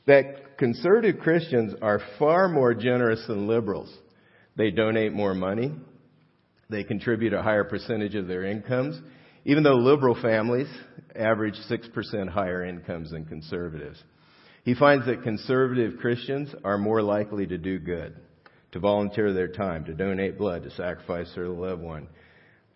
that 0.07 0.57
conservative 0.59 1.21
Christians 1.21 1.75
are 1.83 2.01
far 2.19 2.49
more 2.49 2.75
generous 2.75 3.23
than 3.27 3.47
liberals. 3.47 3.95
They 4.57 4.71
donate 4.71 5.13
more 5.13 5.35
money. 5.35 5.75
They 6.71 6.85
contribute 6.85 7.35
a 7.35 7.43
higher 7.43 7.65
percentage 7.65 8.15
of 8.15 8.27
their 8.27 8.45
incomes, 8.45 8.99
even 9.45 9.63
though 9.63 9.77
liberal 9.77 10.21
families 10.21 10.69
average 11.15 11.57
6% 11.71 12.29
higher 12.29 12.65
incomes 12.65 13.11
than 13.11 13.25
conservatives. 13.25 14.03
He 14.65 14.75
finds 14.75 15.07
that 15.07 15.23
conservative 15.23 15.99
Christians 16.01 16.55
are 16.65 16.79
more 16.79 17.03
likely 17.03 17.47
to 17.47 17.59
do 17.59 17.79
good, 17.79 18.17
to 18.77 18.81
volunteer 18.81 19.33
their 19.33 19.49
time, 19.49 19.87
to 19.87 19.95
donate 19.95 20.37
blood, 20.37 20.63
to 20.63 20.71
sacrifice 20.71 21.33
their 21.35 21.49
loved 21.49 21.81
one, 21.81 22.07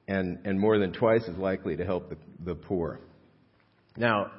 and, 0.08 0.38
and 0.46 0.58
more 0.58 0.78
than 0.78 0.94
twice 0.94 1.22
as 1.28 1.36
likely 1.36 1.76
to 1.76 1.84
help 1.84 2.08
the, 2.08 2.16
the 2.42 2.54
poor. 2.54 3.00
Now, 3.98 4.30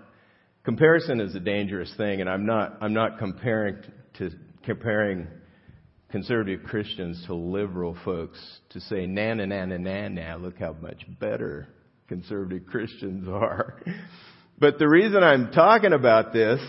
comparison 0.64 1.22
is 1.22 1.36
a 1.36 1.40
dangerous 1.40 1.94
thing, 1.98 2.20
and 2.20 2.28
I'm 2.28 2.48
not, 2.48 2.80
I'm 2.82 2.96
not 2.96 3.20
comparing 3.20 3.78
to, 4.18 4.32
comparing 4.64 5.28
conservative 6.10 6.64
Christians 6.64 7.24
to 7.28 7.36
liberal 7.36 7.96
folks 8.04 8.40
to 8.72 8.80
say, 8.82 9.06
na 9.06 9.36
na 9.36 9.46
na 9.46 9.66
na 9.66 9.78
na 9.78 10.08
na, 10.08 10.36
look 10.38 10.58
how 10.58 10.74
much 10.74 11.06
better 11.20 11.68
conservative 12.08 12.66
Christians 12.66 13.28
are. 13.30 13.84
But 14.58 14.80
the 14.80 14.90
reason 14.90 15.24
I'm 15.24 15.52
talking 15.52 15.94
about 15.94 16.34
this 16.34 16.60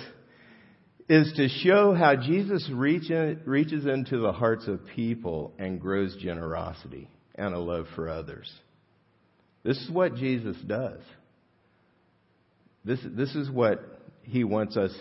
is 1.09 1.33
to 1.37 1.49
show 1.49 1.95
how 1.95 2.17
Jesus 2.17 2.69
reach 2.73 3.11
in, 3.11 3.41
reaches 3.45 3.87
into 3.87 4.19
the 4.19 4.33
hearts 4.33 4.67
of 4.69 4.81
people 4.95 5.53
and 5.59 5.81
grows 5.81 6.17
generosity 6.17 7.09
and 7.35 7.55
a 7.55 7.59
love 7.59 7.87
for 7.95 8.09
others. 8.09 8.51
This 9.65 9.77
is 9.79 9.91
what 9.91 10.17
Jesus 10.17 10.57
does. 10.67 11.01
This, 12.85 12.99
this 13.05 13.35
is 13.35 13.51
what 13.51 13.81
he 14.23 14.45
wants 14.45 14.77
us 14.77 14.93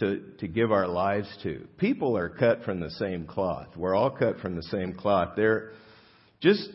to, 0.00 0.22
to 0.40 0.48
give 0.48 0.72
our 0.72 0.88
lives 0.88 1.28
to. 1.44 1.66
People 1.78 2.16
are 2.16 2.28
cut 2.28 2.64
from 2.64 2.80
the 2.80 2.90
same 2.90 3.26
cloth. 3.26 3.68
We're 3.76 3.94
all 3.94 4.10
cut 4.10 4.40
from 4.40 4.56
the 4.56 4.62
same 4.64 4.94
cloth. 4.94 5.34
They're 5.36 5.70
just 6.40 6.68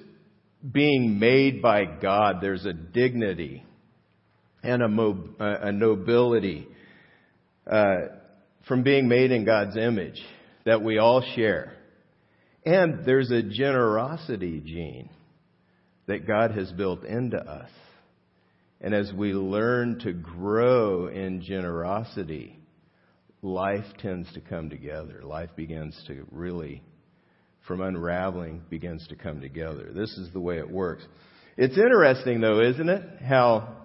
being 0.72 1.20
made 1.20 1.62
by 1.62 1.86
God. 1.86 2.38
There's 2.42 2.66
a 2.66 2.74
dignity 2.74 3.66
and 4.64 4.82
a, 4.82 5.68
a 5.68 5.72
nobility. 5.72 6.68
Uh, 7.70 7.96
from 8.68 8.84
being 8.84 9.08
made 9.08 9.32
in 9.32 9.46
God's 9.46 9.78
image 9.78 10.22
that 10.66 10.84
we 10.84 10.98
all 10.98 11.22
share. 11.36 11.74
And 12.66 13.06
there's 13.06 13.32
a 13.32 13.42
generosity 13.42 14.60
gene 14.60 15.10
that 16.08 16.28
God 16.28 16.52
has 16.52 16.72
built 16.74 17.04
into 17.04 17.38
us. 17.38 17.70
And 18.82 18.94
as 18.94 19.12
we 19.14 19.34
learn 19.34 20.00
to 20.00 20.14
grow 20.14 21.08
in 21.08 21.42
generosity, 21.42 22.60
life 23.42 23.86
tends 24.00 24.32
to 24.34 24.42
come 24.42 24.70
together. 24.70 25.22
Life 25.24 25.50
begins 25.56 26.00
to 26.08 26.26
really, 26.32 26.84
from 27.66 27.82
unraveling, 27.82 28.64
begins 28.70 29.08
to 29.08 29.16
come 29.16 29.42
together. 29.42 29.92
This 29.94 30.12
is 30.18 30.32
the 30.34 30.40
way 30.40 30.58
it 30.58 30.70
works. 30.70 31.04
It's 31.56 31.78
interesting, 31.78 32.42
though, 32.42 32.62
isn't 32.62 32.90
it? 32.90 33.04
How 33.26 33.78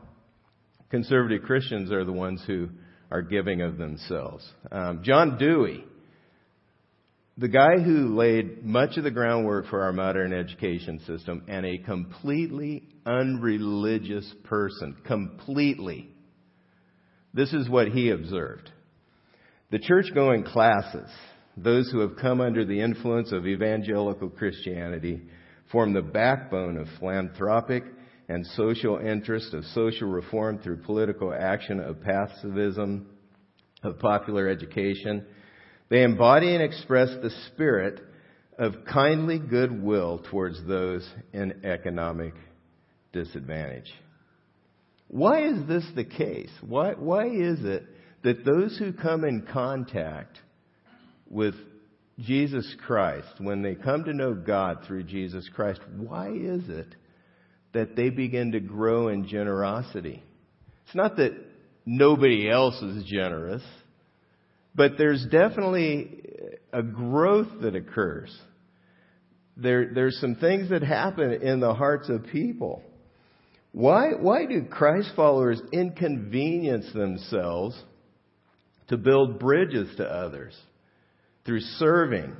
conservative 0.90 1.42
Christians 1.44 1.90
are 1.90 2.04
the 2.04 2.12
ones 2.12 2.42
who 2.46 2.68
are 3.12 3.22
giving 3.22 3.60
of 3.60 3.76
themselves. 3.76 4.42
Um, 4.70 5.02
John 5.04 5.36
Dewey, 5.38 5.84
the 7.36 7.48
guy 7.48 7.78
who 7.84 8.16
laid 8.16 8.64
much 8.64 8.96
of 8.96 9.04
the 9.04 9.10
groundwork 9.10 9.66
for 9.66 9.82
our 9.82 9.92
modern 9.92 10.32
education 10.32 10.98
system 11.06 11.44
and 11.46 11.66
a 11.66 11.76
completely 11.78 12.88
unreligious 13.04 14.32
person, 14.44 14.96
completely. 15.06 16.08
This 17.34 17.52
is 17.52 17.68
what 17.68 17.88
he 17.88 18.08
observed. 18.08 18.70
The 19.70 19.78
church 19.78 20.06
going 20.14 20.44
classes, 20.44 21.10
those 21.54 21.90
who 21.90 22.00
have 22.00 22.16
come 22.16 22.40
under 22.40 22.64
the 22.64 22.80
influence 22.80 23.30
of 23.30 23.46
evangelical 23.46 24.30
Christianity, 24.30 25.20
form 25.70 25.92
the 25.92 26.00
backbone 26.00 26.78
of 26.78 26.86
philanthropic 26.98 27.84
and 28.28 28.46
social 28.46 28.98
interest, 28.98 29.52
of 29.54 29.64
social 29.66 30.08
reform 30.08 30.58
through 30.58 30.78
political 30.78 31.32
action, 31.32 31.80
of 31.80 32.00
pacifism, 32.02 33.06
of 33.82 33.98
popular 33.98 34.48
education. 34.48 35.24
They 35.88 36.02
embody 36.02 36.54
and 36.54 36.62
express 36.62 37.08
the 37.22 37.30
spirit 37.48 38.00
of 38.58 38.84
kindly 38.90 39.38
goodwill 39.38 40.22
towards 40.30 40.64
those 40.66 41.08
in 41.32 41.64
economic 41.64 42.34
disadvantage. 43.12 43.92
Why 45.08 45.46
is 45.46 45.66
this 45.66 45.84
the 45.94 46.04
case? 46.04 46.50
Why, 46.66 46.92
why 46.92 47.26
is 47.26 47.58
it 47.62 47.84
that 48.22 48.44
those 48.44 48.78
who 48.78 48.92
come 48.92 49.24
in 49.24 49.46
contact 49.52 50.38
with 51.28 51.54
Jesus 52.18 52.74
Christ, 52.86 53.28
when 53.38 53.62
they 53.62 53.74
come 53.74 54.04
to 54.04 54.12
know 54.12 54.34
God 54.34 54.84
through 54.86 55.04
Jesus 55.04 55.48
Christ, 55.54 55.80
why 55.96 56.30
is 56.30 56.68
it 56.68 56.94
that 57.72 57.96
they 57.96 58.10
begin 58.10 58.52
to 58.52 58.60
grow 58.60 59.08
in 59.08 59.26
generosity. 59.26 60.22
It's 60.86 60.94
not 60.94 61.16
that 61.16 61.32
nobody 61.86 62.50
else 62.50 62.80
is 62.82 63.04
generous, 63.04 63.62
but 64.74 64.92
there's 64.98 65.24
definitely 65.30 66.22
a 66.72 66.82
growth 66.82 67.48
that 67.62 67.74
occurs. 67.74 68.34
There, 69.56 69.90
there's 69.94 70.18
some 70.20 70.36
things 70.36 70.70
that 70.70 70.82
happen 70.82 71.30
in 71.42 71.60
the 71.60 71.74
hearts 71.74 72.08
of 72.08 72.26
people. 72.26 72.82
Why, 73.72 74.10
why 74.18 74.46
do 74.46 74.64
Christ 74.64 75.12
followers 75.16 75.60
inconvenience 75.72 76.92
themselves 76.92 77.80
to 78.88 78.96
build 78.96 79.38
bridges 79.38 79.88
to 79.96 80.04
others 80.04 80.54
through 81.44 81.60
serving, 81.60 82.36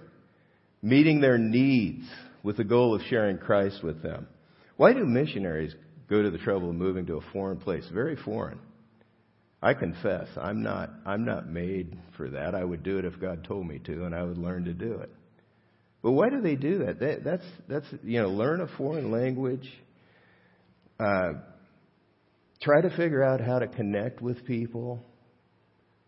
meeting 0.82 1.20
their 1.20 1.38
needs 1.38 2.04
with 2.42 2.58
the 2.58 2.64
goal 2.64 2.94
of 2.94 3.02
sharing 3.08 3.38
Christ 3.38 3.82
with 3.82 4.02
them? 4.02 4.26
Why 4.82 4.92
do 4.92 5.06
missionaries 5.06 5.72
go 6.10 6.24
to 6.24 6.30
the 6.32 6.38
trouble 6.38 6.70
of 6.70 6.74
moving 6.74 7.06
to 7.06 7.14
a 7.14 7.32
foreign 7.32 7.58
place? 7.58 7.84
Very 7.94 8.16
foreign. 8.16 8.58
I 9.62 9.74
confess, 9.74 10.26
I'm 10.36 10.64
not, 10.64 10.90
I'm 11.06 11.24
not 11.24 11.48
made 11.48 11.96
for 12.16 12.28
that. 12.30 12.56
I 12.56 12.64
would 12.64 12.82
do 12.82 12.98
it 12.98 13.04
if 13.04 13.20
God 13.20 13.44
told 13.44 13.64
me 13.64 13.78
to, 13.78 14.06
and 14.06 14.12
I 14.12 14.24
would 14.24 14.38
learn 14.38 14.64
to 14.64 14.72
do 14.72 14.94
it. 14.94 15.10
But 16.02 16.10
why 16.10 16.30
do 16.30 16.40
they 16.40 16.56
do 16.56 16.78
that? 16.78 16.98
that 16.98 17.22
that's, 17.22 17.44
that's, 17.68 17.86
you 18.02 18.22
know, 18.22 18.30
learn 18.30 18.60
a 18.60 18.66
foreign 18.76 19.12
language, 19.12 19.72
uh, 20.98 21.34
try 22.60 22.80
to 22.80 22.90
figure 22.96 23.22
out 23.22 23.40
how 23.40 23.60
to 23.60 23.68
connect 23.68 24.20
with 24.20 24.44
people 24.46 25.00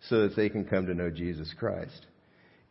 so 0.09 0.23
that 0.23 0.35
they 0.35 0.49
can 0.49 0.65
come 0.65 0.87
to 0.87 0.95
know 0.95 1.11
Jesus 1.11 1.49
Christ. 1.61 2.07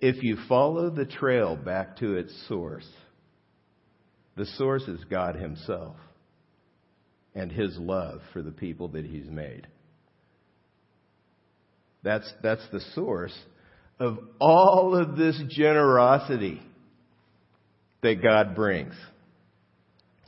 If 0.01 0.21
you 0.21 0.35
follow 0.49 0.89
the 0.89 1.05
trail 1.05 1.55
back 1.55 1.95
to 1.99 2.17
its 2.17 2.33
source, 2.49 2.89
the 4.35 4.45
source 4.45 4.83
is 4.83 5.03
God 5.09 5.35
Himself 5.35 5.95
and 7.35 7.51
His 7.51 7.77
love 7.77 8.21
for 8.31 8.41
the 8.41 8.51
people 8.51 8.89
that 8.89 9.05
He's 9.05 9.29
made. 9.29 9.67
That's, 12.03 12.31
that's 12.41 12.65
the 12.71 12.81
source 12.93 13.37
of 13.99 14.19
all 14.39 14.95
of 14.95 15.15
this 15.15 15.41
generosity 15.49 16.61
that 18.01 18.21
God 18.21 18.55
brings. 18.55 18.93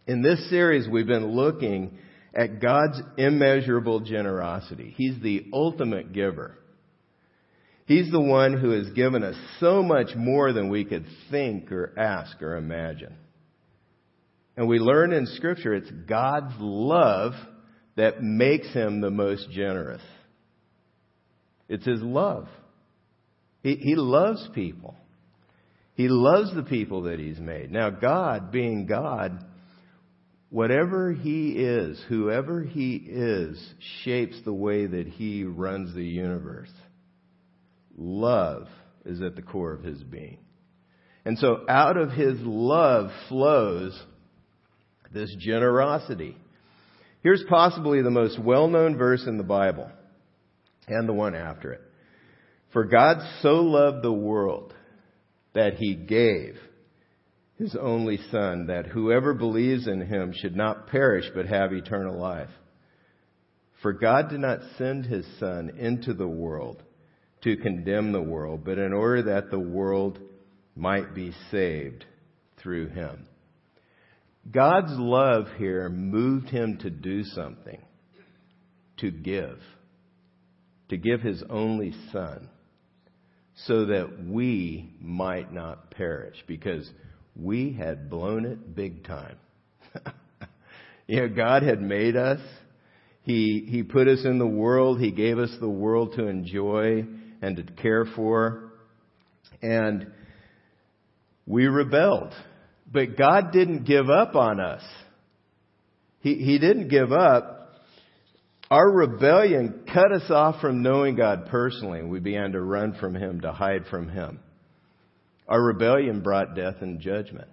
In 0.07 0.21
this 0.21 0.49
series, 0.49 0.87
we've 0.87 1.07
been 1.07 1.35
looking 1.35 1.97
at 2.33 2.61
God's 2.61 3.01
immeasurable 3.17 4.01
generosity. 4.01 4.93
He's 4.95 5.21
the 5.21 5.47
ultimate 5.51 6.13
giver. 6.13 6.57
He's 7.85 8.11
the 8.11 8.21
one 8.21 8.57
who 8.57 8.71
has 8.71 8.89
given 8.91 9.23
us 9.23 9.35
so 9.59 9.83
much 9.83 10.15
more 10.15 10.53
than 10.53 10.69
we 10.69 10.85
could 10.85 11.05
think 11.29 11.71
or 11.71 11.93
ask 11.97 12.41
or 12.41 12.55
imagine. 12.55 13.15
And 14.57 14.67
we 14.67 14.79
learn 14.79 15.11
in 15.11 15.25
Scripture 15.27 15.73
it's 15.73 15.91
God's 16.07 16.53
love 16.59 17.33
that 17.95 18.21
makes 18.21 18.67
him 18.73 19.01
the 19.01 19.11
most 19.11 19.49
generous. 19.51 20.01
It's 21.67 21.85
his 21.85 22.01
love. 22.01 22.47
He, 23.63 23.75
he 23.75 23.95
loves 23.95 24.47
people. 24.53 24.95
He 25.95 26.07
loves 26.09 26.53
the 26.53 26.63
people 26.63 27.03
that 27.03 27.19
he's 27.19 27.39
made. 27.39 27.71
Now, 27.71 27.89
God, 27.89 28.51
being 28.51 28.85
God, 28.85 29.43
whatever 30.49 31.13
he 31.13 31.51
is, 31.51 32.01
whoever 32.09 32.63
he 32.63 32.95
is, 32.95 33.73
shapes 34.03 34.35
the 34.43 34.53
way 34.53 34.85
that 34.85 35.07
he 35.07 35.45
runs 35.45 35.95
the 35.95 36.03
universe. 36.03 36.71
Love 37.97 38.67
is 39.05 39.21
at 39.21 39.35
the 39.35 39.41
core 39.41 39.73
of 39.73 39.83
his 39.83 40.03
being. 40.03 40.39
And 41.23 41.37
so 41.39 41.65
out 41.67 41.97
of 41.97 42.11
his 42.11 42.37
love 42.41 43.09
flows 43.29 43.99
this 45.15 45.33
generosity. 45.39 46.37
Here's 47.23 47.43
possibly 47.49 48.03
the 48.03 48.11
most 48.11 48.37
well-known 48.37 48.97
verse 48.97 49.25
in 49.25 49.37
the 49.37 49.43
Bible 49.43 49.89
and 50.87 51.09
the 51.09 51.13
one 51.13 51.33
after 51.33 51.71
it. 51.71 51.81
For 52.73 52.83
God 52.83 53.17
so 53.41 53.61
loved 53.61 54.03
the 54.03 54.13
world 54.13 54.73
that 55.53 55.75
he 55.75 55.95
gave 55.95 56.57
his 57.57 57.75
only 57.79 58.19
son 58.29 58.67
that 58.67 58.87
whoever 58.87 59.33
believes 59.33 59.87
in 59.87 60.01
him 60.01 60.33
should 60.35 60.57
not 60.57 60.87
perish 60.87 61.25
but 61.33 61.45
have 61.47 61.71
eternal 61.71 62.19
life. 62.19 62.49
For 63.81 63.93
God 63.93 64.29
did 64.29 64.41
not 64.41 64.59
send 64.77 65.05
his 65.05 65.25
son 65.39 65.71
into 65.79 66.13
the 66.13 66.27
world 66.27 66.83
to 67.43 67.55
condemn 67.55 68.11
the 68.11 68.21
world, 68.21 68.65
but 68.65 68.77
in 68.77 68.91
order 68.91 69.23
that 69.23 69.49
the 69.49 69.59
world 69.59 70.19
might 70.75 71.15
be 71.15 71.31
saved 71.49 72.03
through 72.57 72.89
him. 72.89 73.25
God's 74.49 74.91
love 74.91 75.47
here 75.57 75.89
moved 75.89 76.49
him 76.49 76.77
to 76.79 76.89
do 76.89 77.23
something, 77.23 77.81
to 78.97 79.09
give, 79.09 79.59
to 80.89 80.97
give 80.97 81.21
his 81.21 81.43
only 81.49 81.93
son, 82.11 82.49
so 83.65 83.85
that 83.85 84.25
we 84.25 84.93
might 85.01 85.51
not 85.51 85.91
perish, 85.91 86.37
because 86.47 86.89
we 87.35 87.73
had 87.73 88.09
blown 88.09 88.45
it 88.45 88.75
big 88.75 89.05
time. 89.05 89.37
you 91.07 91.21
know, 91.21 91.29
God 91.29 91.63
had 91.63 91.81
made 91.81 92.15
us. 92.15 92.39
He, 93.23 93.65
he 93.67 93.81
put 93.81 94.07
us 94.07 94.23
in 94.23 94.37
the 94.37 94.45
world. 94.45 94.99
He 94.99 95.11
gave 95.11 95.39
us 95.39 95.49
the 95.59 95.69
world 95.69 96.13
to 96.17 96.27
enjoy 96.27 97.05
and 97.41 97.57
to 97.57 97.63
care 97.63 98.05
for. 98.15 98.71
And 99.63 100.11
we 101.47 101.65
rebelled. 101.65 102.33
But 102.91 103.17
God 103.17 103.51
didn't 103.51 103.85
give 103.85 104.09
up 104.09 104.35
on 104.35 104.59
us. 104.59 104.83
He, 106.19 106.35
he 106.35 106.59
didn't 106.59 106.87
give 106.87 107.11
up. 107.11 107.73
Our 108.71 108.91
rebellion 108.91 109.83
cut 109.91 110.11
us 110.11 110.29
off 110.29 110.59
from 110.59 110.81
knowing 110.81 111.15
God 111.15 111.47
personally. 111.47 112.03
We 112.03 112.19
began 112.19 112.53
to 112.53 112.61
run 112.61 112.95
from 112.99 113.13
Him, 113.15 113.41
to 113.41 113.51
hide 113.51 113.85
from 113.91 114.09
Him. 114.09 114.39
Our 115.47 115.61
rebellion 115.61 116.21
brought 116.21 116.55
death 116.55 116.75
and 116.81 116.99
judgment 116.99 117.47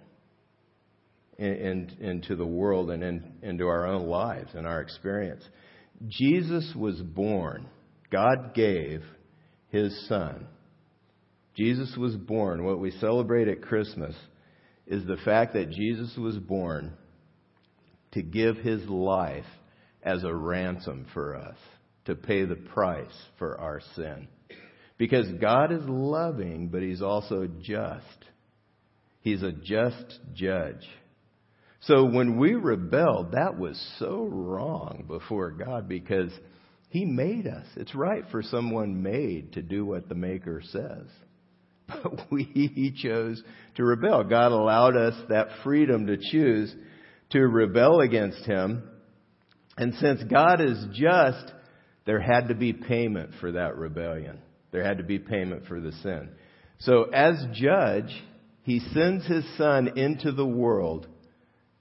in, 1.37 1.53
in, 1.53 1.97
into 1.99 2.35
the 2.35 2.45
world 2.45 2.89
and 2.89 3.03
in, 3.03 3.33
into 3.43 3.67
our 3.67 3.85
own 3.85 4.07
lives 4.07 4.51
and 4.55 4.65
our 4.65 4.81
experience. 4.81 5.43
Jesus 6.07 6.73
was 6.75 6.99
born. 6.99 7.67
God 8.11 8.53
gave 8.53 9.03
his 9.69 10.07
son. 10.07 10.47
Jesus 11.55 11.95
was 11.97 12.15
born. 12.15 12.63
What 12.63 12.79
we 12.79 12.91
celebrate 12.91 13.47
at 13.47 13.61
Christmas 13.61 14.15
is 14.93 15.07
the 15.07 15.17
fact 15.17 15.53
that 15.53 15.71
Jesus 15.71 16.15
was 16.17 16.37
born 16.37 16.93
to 18.11 18.21
give 18.21 18.57
his 18.57 18.85
life 18.85 19.43
as 20.03 20.23
a 20.23 20.33
ransom 20.33 21.07
for 21.15 21.35
us, 21.35 21.57
to 22.05 22.13
pay 22.13 22.45
the 22.45 22.55
price 22.55 23.07
for 23.39 23.59
our 23.59 23.81
sin. 23.95 24.27
Because 24.99 25.27
God 25.41 25.71
is 25.71 25.81
loving, 25.85 26.67
but 26.67 26.83
he's 26.83 27.01
also 27.01 27.47
just. 27.61 28.25
He's 29.21 29.41
a 29.41 29.51
just 29.51 30.19
judge. 30.35 30.87
So 31.81 32.05
when 32.05 32.37
we 32.37 32.53
rebelled, 32.53 33.31
that 33.31 33.57
was 33.57 33.81
so 33.97 34.25
wrong 34.25 35.05
before 35.07 35.49
God 35.49 35.89
because 35.89 36.31
he 36.89 37.03
made 37.03 37.47
us. 37.47 37.65
It's 37.77 37.95
right 37.95 38.25
for 38.29 38.43
someone 38.43 39.01
made 39.01 39.53
to 39.53 39.63
do 39.63 39.85
what 39.85 40.07
the 40.07 40.15
Maker 40.15 40.61
says. 40.63 41.07
But 41.87 42.19
we 42.31 42.93
chose 43.01 43.41
to 43.75 43.83
rebel. 43.83 44.23
God 44.23 44.51
allowed 44.51 44.95
us 44.95 45.15
that 45.29 45.47
freedom 45.63 46.07
to 46.07 46.17
choose 46.17 46.73
to 47.31 47.39
rebel 47.39 47.99
against 48.01 48.45
Him. 48.45 48.83
And 49.77 49.93
since 49.95 50.23
God 50.23 50.61
is 50.61 50.85
just, 50.93 51.51
there 52.05 52.19
had 52.19 52.49
to 52.49 52.55
be 52.55 52.73
payment 52.73 53.31
for 53.39 53.53
that 53.53 53.77
rebellion. 53.77 54.39
There 54.71 54.83
had 54.83 54.99
to 54.99 55.03
be 55.03 55.19
payment 55.19 55.65
for 55.67 55.79
the 55.79 55.91
sin. 55.91 56.29
So 56.79 57.03
as 57.13 57.35
judge, 57.53 58.11
He 58.63 58.79
sends 58.93 59.25
His 59.25 59.45
Son 59.57 59.97
into 59.97 60.31
the 60.31 60.45
world 60.45 61.07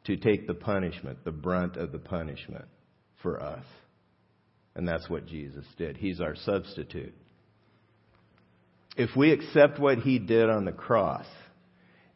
to 0.04 0.16
take 0.16 0.46
the 0.46 0.54
punishment, 0.54 1.24
the 1.24 1.32
brunt 1.32 1.76
of 1.76 1.92
the 1.92 1.98
punishment 1.98 2.64
for 3.22 3.40
us. 3.40 3.64
And 4.74 4.88
that's 4.88 5.08
what 5.08 5.26
Jesus 5.26 5.64
did. 5.76 5.96
He's 5.96 6.20
our 6.20 6.34
substitute. 6.34 7.14
If 8.96 9.16
we 9.16 9.32
accept 9.32 9.78
what 9.78 9.98
he 9.98 10.18
did 10.18 10.50
on 10.50 10.64
the 10.64 10.72
cross 10.72 11.26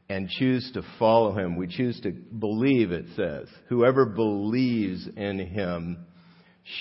and 0.09 0.29
choose 0.29 0.71
to 0.75 0.83
follow 0.99 1.33
him, 1.33 1.57
we 1.57 1.67
choose 1.67 2.01
to 2.03 2.11
believe, 2.11 2.93
it 2.93 3.07
says. 3.17 3.49
Whoever 3.69 4.05
believes 4.05 5.09
in 5.17 5.39
him 5.39 6.07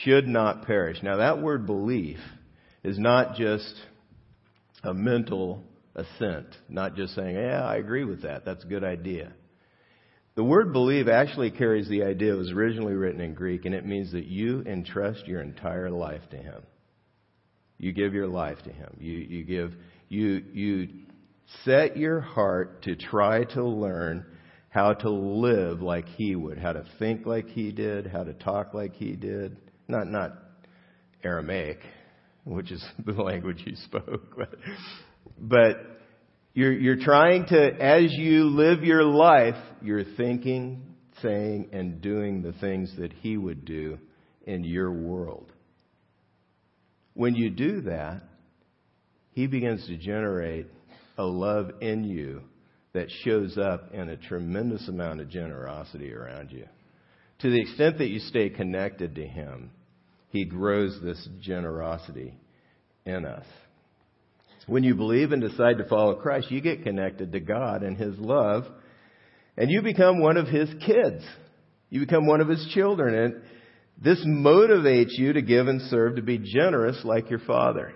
should 0.03 0.27
not 0.27 0.65
perish. 0.65 0.97
Now, 1.01 1.17
that 1.17 1.41
word 1.41 1.65
belief 1.65 2.19
is 2.83 2.99
not 2.99 3.35
just 3.35 3.73
a 4.83 4.93
mental 4.93 5.63
assent, 5.95 6.47
not 6.69 6.95
just 6.95 7.15
saying, 7.15 7.35
yeah, 7.35 7.63
I 7.63 7.77
agree 7.77 8.03
with 8.03 8.23
that. 8.23 8.45
That's 8.45 8.63
a 8.63 8.67
good 8.67 8.83
idea. 8.83 9.31
The 10.35 10.43
word 10.43 10.73
believe 10.73 11.07
actually 11.07 11.51
carries 11.51 11.87
the 11.87 12.03
idea, 12.03 12.33
it 12.33 12.37
was 12.37 12.51
originally 12.51 12.93
written 12.93 13.21
in 13.21 13.33
Greek, 13.33 13.63
and 13.63 13.73
it 13.73 13.85
means 13.85 14.11
that 14.11 14.25
you 14.25 14.61
entrust 14.63 15.25
your 15.27 15.41
entire 15.41 15.89
life 15.89 16.23
to 16.31 16.37
Him. 16.37 16.61
You 17.77 17.91
give 17.91 18.13
your 18.13 18.27
life 18.27 18.57
to 18.63 18.71
Him. 18.71 18.95
You, 18.99 19.13
you 19.13 19.43
give, 19.43 19.73
you, 20.09 20.43
you 20.53 20.89
set 21.63 21.97
your 21.97 22.21
heart 22.21 22.83
to 22.83 22.95
try 22.95 23.43
to 23.53 23.63
learn 23.63 24.25
how 24.69 24.93
to 24.93 25.09
live 25.09 25.81
like 25.81 26.07
He 26.07 26.35
would, 26.35 26.57
how 26.57 26.73
to 26.73 26.85
think 26.99 27.25
like 27.25 27.47
He 27.47 27.71
did, 27.71 28.07
how 28.07 28.23
to 28.23 28.33
talk 28.33 28.73
like 28.73 28.93
He 28.93 29.15
did. 29.15 29.57
Not, 29.87 30.07
not 30.07 30.33
Aramaic, 31.23 31.79
which 32.43 32.71
is 32.71 32.83
the 33.05 33.13
language 33.13 33.61
He 33.63 33.75
spoke, 33.75 34.35
but, 34.37 34.55
but 35.37 35.77
you're, 36.53 36.73
you're 36.73 37.03
trying 37.03 37.45
to, 37.47 37.73
as 37.81 38.13
you 38.13 38.45
live 38.45 38.83
your 38.83 39.03
life, 39.03 39.61
you're 39.81 40.05
thinking, 40.15 40.95
saying, 41.21 41.69
and 41.73 42.01
doing 42.01 42.41
the 42.41 42.53
things 42.53 42.93
that 42.97 43.11
He 43.11 43.37
would 43.37 43.65
do 43.65 43.97
in 44.45 44.63
your 44.63 44.91
world. 44.91 45.51
When 47.15 47.33
you 47.33 47.49
do 47.49 47.81
that, 47.81 48.21
He 49.31 49.47
begins 49.47 49.87
to 49.87 49.97
generate 49.97 50.67
a 51.17 51.23
love 51.23 51.71
in 51.81 52.03
you 52.03 52.41
that 52.93 53.09
shows 53.23 53.57
up 53.57 53.93
in 53.93 54.09
a 54.09 54.17
tremendous 54.17 54.87
amount 54.87 55.21
of 55.21 55.29
generosity 55.29 56.13
around 56.13 56.51
you. 56.51 56.65
To 57.39 57.49
the 57.49 57.59
extent 57.59 57.97
that 57.97 58.09
you 58.09 58.19
stay 58.19 58.49
connected 58.49 59.15
to 59.15 59.25
Him, 59.25 59.71
He 60.29 60.45
grows 60.45 60.99
this 61.01 61.27
generosity 61.41 62.37
in 63.05 63.25
us. 63.25 63.45
When 64.67 64.83
you 64.83 64.95
believe 64.95 65.31
and 65.31 65.41
decide 65.41 65.77
to 65.77 65.87
follow 65.87 66.15
Christ, 66.15 66.51
you 66.51 66.59
get 66.59 66.83
connected 66.83 67.31
to 67.31 67.39
God 67.39 67.83
and 67.83 67.95
His 67.95 68.17
love, 68.17 68.65
and 69.57 69.71
you 69.71 69.81
become 69.81 70.19
one 70.19 70.37
of 70.37 70.47
His 70.47 70.69
kids. 70.85 71.23
You 71.89 72.01
become 72.01 72.27
one 72.27 72.41
of 72.41 72.49
His 72.49 72.65
children, 72.73 73.13
and 73.15 73.41
this 74.01 74.23
motivates 74.25 75.17
you 75.17 75.33
to 75.33 75.41
give 75.41 75.67
and 75.67 75.81
serve, 75.89 76.17
to 76.17 76.21
be 76.21 76.37
generous 76.37 76.99
like 77.03 77.29
your 77.29 77.39
Father. 77.39 77.93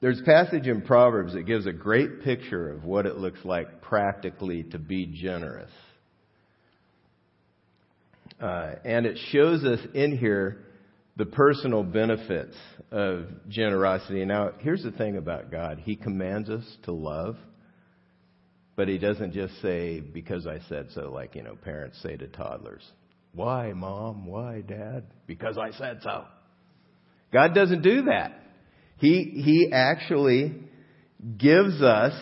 There's 0.00 0.20
a 0.20 0.24
passage 0.24 0.66
in 0.66 0.82
Proverbs 0.82 1.32
that 1.32 1.44
gives 1.44 1.66
a 1.66 1.72
great 1.72 2.22
picture 2.22 2.70
of 2.70 2.84
what 2.84 3.06
it 3.06 3.16
looks 3.16 3.42
like 3.42 3.80
practically 3.80 4.64
to 4.64 4.78
be 4.78 5.06
generous. 5.06 5.70
Uh, 8.38 8.74
and 8.84 9.06
it 9.06 9.18
shows 9.30 9.64
us 9.64 9.78
in 9.94 10.18
here 10.18 10.66
the 11.16 11.24
personal 11.24 11.82
benefits 11.82 12.56
of 12.90 13.28
generosity. 13.48 14.24
Now, 14.26 14.50
here's 14.58 14.82
the 14.82 14.90
thing 14.90 15.16
about 15.16 15.50
God 15.50 15.78
He 15.78 15.96
commands 15.96 16.50
us 16.50 16.64
to 16.82 16.92
love, 16.92 17.36
but 18.76 18.88
He 18.88 18.98
doesn't 18.98 19.32
just 19.32 19.60
say, 19.62 20.00
because 20.00 20.46
I 20.46 20.58
said 20.68 20.88
so, 20.94 21.10
like, 21.12 21.34
you 21.34 21.42
know, 21.42 21.54
parents 21.54 21.98
say 22.02 22.16
to 22.16 22.26
toddlers. 22.26 22.84
Why, 23.34 23.72
mom? 23.72 24.26
Why, 24.26 24.60
dad? 24.60 25.04
Because 25.26 25.58
I 25.58 25.76
said 25.76 25.98
so. 26.02 26.24
God 27.32 27.54
doesn't 27.54 27.82
do 27.82 28.02
that. 28.02 28.40
He, 28.98 29.42
he 29.44 29.70
actually 29.72 30.54
gives 31.36 31.82
us 31.82 32.12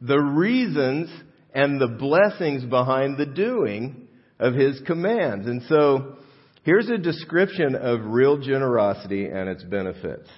the 0.00 0.18
reasons 0.18 1.08
and 1.54 1.80
the 1.80 1.88
blessings 1.88 2.64
behind 2.64 3.16
the 3.16 3.26
doing 3.26 4.08
of 4.38 4.54
His 4.54 4.80
commands. 4.86 5.46
And 5.46 5.62
so, 5.68 6.18
here's 6.62 6.88
a 6.88 6.98
description 6.98 7.74
of 7.74 8.00
real 8.04 8.38
generosity 8.38 9.26
and 9.26 9.48
its 9.48 9.64
benefits. 9.64 10.28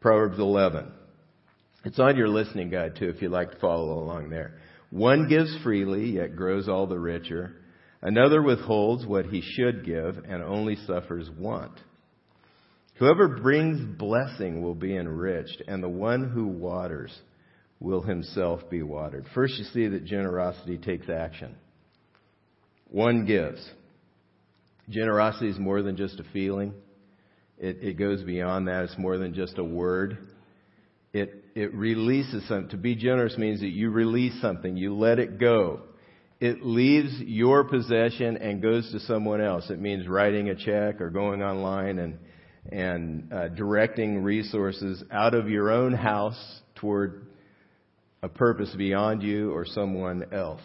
Proverbs 0.00 0.38
11. 0.38 0.92
It's 1.84 1.98
on 1.98 2.16
your 2.16 2.28
listening 2.28 2.70
guide 2.70 2.96
too 2.96 3.08
if 3.08 3.20
you'd 3.20 3.32
like 3.32 3.50
to 3.52 3.58
follow 3.58 3.98
along 3.98 4.30
there. 4.30 4.58
One 4.90 5.28
gives 5.28 5.56
freely, 5.62 6.10
yet 6.10 6.36
grows 6.36 6.68
all 6.68 6.86
the 6.86 6.98
richer. 6.98 7.56
Another 8.02 8.42
withholds 8.42 9.06
what 9.06 9.26
he 9.26 9.40
should 9.40 9.84
give 9.84 10.18
and 10.28 10.42
only 10.42 10.76
suffers 10.86 11.28
want. 11.30 11.72
Whoever 12.98 13.28
brings 13.28 13.80
blessing 13.98 14.62
will 14.62 14.74
be 14.74 14.96
enriched, 14.96 15.62
and 15.68 15.82
the 15.82 15.88
one 15.88 16.30
who 16.30 16.46
waters 16.46 17.16
will 17.78 18.02
himself 18.02 18.68
be 18.70 18.82
watered. 18.82 19.26
First, 19.34 19.58
you 19.58 19.64
see 19.64 19.88
that 19.88 20.04
generosity 20.04 20.78
takes 20.78 21.08
action. 21.10 21.56
One 22.88 23.26
gives. 23.26 23.66
Generosity 24.88 25.48
is 25.50 25.58
more 25.58 25.82
than 25.82 25.96
just 25.96 26.20
a 26.20 26.24
feeling. 26.32 26.72
It, 27.58 27.78
it 27.82 27.98
goes 27.98 28.22
beyond 28.22 28.68
that. 28.68 28.84
It's 28.84 28.98
more 28.98 29.18
than 29.18 29.34
just 29.34 29.58
a 29.58 29.64
word. 29.64 30.18
It, 31.12 31.44
it 31.54 31.74
releases 31.74 32.46
something. 32.48 32.70
To 32.70 32.76
be 32.76 32.94
generous 32.94 33.36
means 33.36 33.60
that 33.60 33.70
you 33.70 33.90
release 33.90 34.40
something. 34.40 34.76
You 34.76 34.94
let 34.94 35.18
it 35.18 35.38
go. 35.38 35.82
It 36.38 36.62
leaves 36.62 37.18
your 37.20 37.64
possession 37.64 38.36
and 38.36 38.60
goes 38.60 38.90
to 38.92 39.00
someone 39.00 39.40
else. 39.40 39.70
It 39.70 39.80
means 39.80 40.06
writing 40.06 40.50
a 40.50 40.54
check 40.54 41.00
or 41.00 41.08
going 41.08 41.42
online 41.42 41.98
and, 41.98 42.18
and 42.70 43.32
uh, 43.32 43.48
directing 43.48 44.22
resources 44.22 45.02
out 45.10 45.32
of 45.32 45.48
your 45.48 45.70
own 45.70 45.94
house 45.94 46.60
toward 46.74 47.26
a 48.22 48.28
purpose 48.28 48.74
beyond 48.76 49.22
you 49.22 49.52
or 49.52 49.64
someone 49.64 50.24
else. 50.32 50.60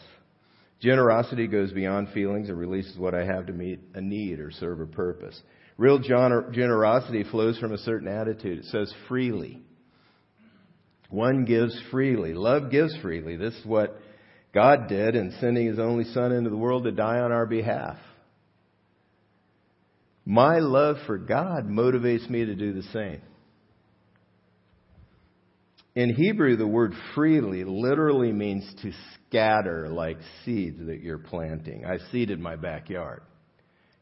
Generosity 0.81 1.47
goes 1.47 1.71
beyond 1.71 2.09
feelings. 2.09 2.49
It 2.49 2.53
releases 2.53 2.97
what 2.97 3.13
I 3.13 3.23
have 3.23 3.45
to 3.45 3.53
meet 3.53 3.79
a 3.93 4.01
need 4.01 4.39
or 4.39 4.51
serve 4.51 4.81
a 4.81 4.87
purpose. 4.87 5.39
Real 5.77 5.99
generosity 5.99 7.23
flows 7.23 7.57
from 7.59 7.71
a 7.71 7.77
certain 7.77 8.07
attitude. 8.07 8.59
It 8.59 8.65
says 8.65 8.93
freely. 9.07 9.61
One 11.09 11.45
gives 11.45 11.79
freely. 11.91 12.33
Love 12.33 12.71
gives 12.71 12.95
freely. 12.97 13.35
This 13.35 13.53
is 13.53 13.65
what 13.65 13.97
God 14.53 14.87
did 14.89 15.15
in 15.15 15.35
sending 15.39 15.67
His 15.67 15.79
only 15.79 16.05
Son 16.05 16.31
into 16.31 16.49
the 16.49 16.57
world 16.57 16.83
to 16.83 16.91
die 16.91 17.19
on 17.19 17.31
our 17.31 17.45
behalf. 17.45 17.97
My 20.25 20.59
love 20.59 20.97
for 21.07 21.17
God 21.17 21.67
motivates 21.67 22.29
me 22.29 22.45
to 22.45 22.55
do 22.55 22.73
the 22.73 22.83
same. 22.93 23.21
In 25.95 26.13
Hebrew, 26.13 26.55
the 26.55 26.67
word 26.67 26.93
freely 27.15 27.63
literally 27.65 28.31
means 28.31 28.63
to 28.81 28.91
scatter 29.27 29.89
like 29.89 30.17
seeds 30.45 30.77
that 30.85 31.01
you're 31.01 31.17
planting. 31.17 31.85
I 31.85 31.97
seeded 32.11 32.39
my 32.39 32.55
backyard. 32.55 33.23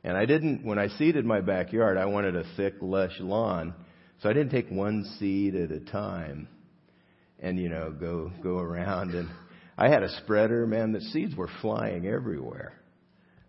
And 0.03 0.15
I 0.15 0.25
didn't, 0.25 0.63
when 0.63 0.77
I 0.77 0.87
seeded 0.87 1.25
my 1.25 1.41
backyard, 1.41 1.97
I 1.97 2.05
wanted 2.05 2.35
a 2.35 2.43
thick, 2.55 2.75
lush 2.81 3.19
lawn. 3.19 3.73
So 4.21 4.29
I 4.29 4.33
didn't 4.33 4.51
take 4.51 4.69
one 4.69 5.03
seed 5.17 5.55
at 5.55 5.71
a 5.71 5.79
time 5.79 6.47
and, 7.39 7.57
you 7.57 7.69
know, 7.69 7.91
go, 7.91 8.31
go 8.43 8.59
around. 8.59 9.15
And 9.15 9.29
I 9.79 9.87
had 9.87 10.03
a 10.03 10.09
spreader, 10.17 10.67
man, 10.67 10.91
the 10.91 10.99
seeds 10.99 11.37
were 11.37 11.49
flying 11.61 12.05
everywhere. 12.05 12.73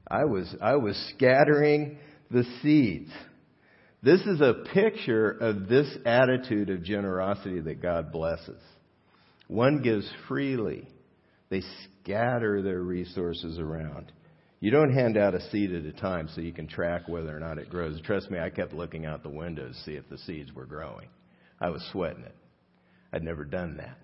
I 0.08 0.26
was, 0.26 0.54
I 0.62 0.76
was 0.76 0.96
scattering 1.16 1.98
the 2.30 2.44
seeds. 2.62 3.10
This 4.00 4.20
is 4.20 4.40
a 4.40 4.64
picture 4.72 5.28
of 5.28 5.68
this 5.68 5.88
attitude 6.06 6.70
of 6.70 6.84
generosity 6.84 7.60
that 7.62 7.82
God 7.82 8.12
blesses. 8.12 8.62
One 9.48 9.82
gives 9.82 10.08
freely. 10.28 10.86
They 11.48 11.62
scatter 12.04 12.62
their 12.62 12.80
resources 12.80 13.58
around. 13.58 14.12
You 14.60 14.70
don't 14.70 14.94
hand 14.94 15.16
out 15.16 15.34
a 15.34 15.50
seed 15.50 15.74
at 15.74 15.84
a 15.84 15.92
time 15.92 16.28
so 16.32 16.42
you 16.42 16.52
can 16.52 16.68
track 16.68 17.08
whether 17.08 17.36
or 17.36 17.40
not 17.40 17.58
it 17.58 17.70
grows. 17.70 18.00
Trust 18.02 18.30
me, 18.30 18.38
I 18.38 18.50
kept 18.50 18.72
looking 18.72 19.04
out 19.04 19.24
the 19.24 19.30
window 19.30 19.66
to 19.66 19.74
see 19.74 19.94
if 19.94 20.08
the 20.08 20.18
seeds 20.18 20.52
were 20.52 20.66
growing. 20.66 21.08
I 21.60 21.70
was 21.70 21.82
sweating 21.90 22.22
it. 22.22 22.36
I'd 23.12 23.24
never 23.24 23.44
done 23.44 23.78
that. 23.78 23.98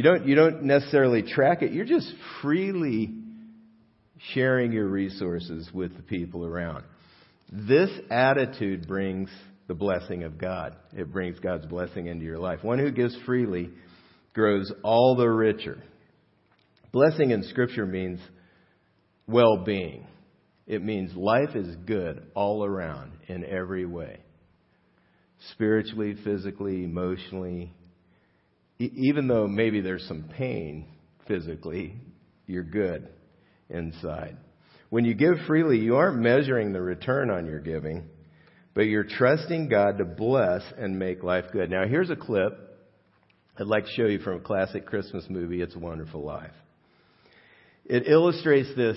You 0.00 0.04
don't, 0.04 0.26
you 0.26 0.34
don't 0.34 0.62
necessarily 0.62 1.22
track 1.22 1.60
it. 1.60 1.72
You're 1.72 1.84
just 1.84 2.10
freely 2.40 3.12
sharing 4.32 4.72
your 4.72 4.88
resources 4.88 5.68
with 5.74 5.94
the 5.94 6.02
people 6.02 6.46
around. 6.46 6.84
This 7.52 7.90
attitude 8.10 8.88
brings 8.88 9.28
the 9.68 9.74
blessing 9.74 10.22
of 10.22 10.38
God. 10.38 10.74
It 10.96 11.12
brings 11.12 11.38
God's 11.38 11.66
blessing 11.66 12.06
into 12.06 12.24
your 12.24 12.38
life. 12.38 12.64
One 12.64 12.78
who 12.78 12.90
gives 12.90 13.14
freely 13.26 13.68
grows 14.32 14.72
all 14.82 15.16
the 15.16 15.28
richer. 15.28 15.82
Blessing 16.92 17.30
in 17.32 17.42
Scripture 17.50 17.84
means 17.84 18.20
well 19.26 19.64
being, 19.66 20.06
it 20.66 20.82
means 20.82 21.14
life 21.14 21.54
is 21.54 21.76
good 21.84 22.26
all 22.34 22.64
around 22.64 23.12
in 23.28 23.44
every 23.44 23.84
way 23.84 24.20
spiritually, 25.50 26.16
physically, 26.24 26.84
emotionally. 26.84 27.74
Even 28.80 29.28
though 29.28 29.46
maybe 29.46 29.82
there's 29.82 30.06
some 30.08 30.24
pain 30.36 30.86
physically, 31.28 31.96
you're 32.46 32.64
good 32.64 33.08
inside. 33.68 34.38
When 34.88 35.04
you 35.04 35.14
give 35.14 35.34
freely, 35.46 35.78
you 35.78 35.96
aren't 35.96 36.18
measuring 36.18 36.72
the 36.72 36.80
return 36.80 37.30
on 37.30 37.44
your 37.44 37.60
giving, 37.60 38.08
but 38.74 38.82
you're 38.82 39.04
trusting 39.04 39.68
God 39.68 39.98
to 39.98 40.06
bless 40.06 40.62
and 40.78 40.98
make 40.98 41.22
life 41.22 41.44
good. 41.52 41.70
Now, 41.70 41.86
here's 41.86 42.08
a 42.08 42.16
clip 42.16 42.58
I'd 43.58 43.66
like 43.66 43.84
to 43.84 43.92
show 43.92 44.06
you 44.06 44.20
from 44.20 44.36
a 44.36 44.40
classic 44.40 44.86
Christmas 44.86 45.26
movie, 45.28 45.60
It's 45.60 45.76
a 45.76 45.78
Wonderful 45.78 46.24
Life. 46.24 46.54
It 47.84 48.08
illustrates 48.08 48.74
this 48.74 48.96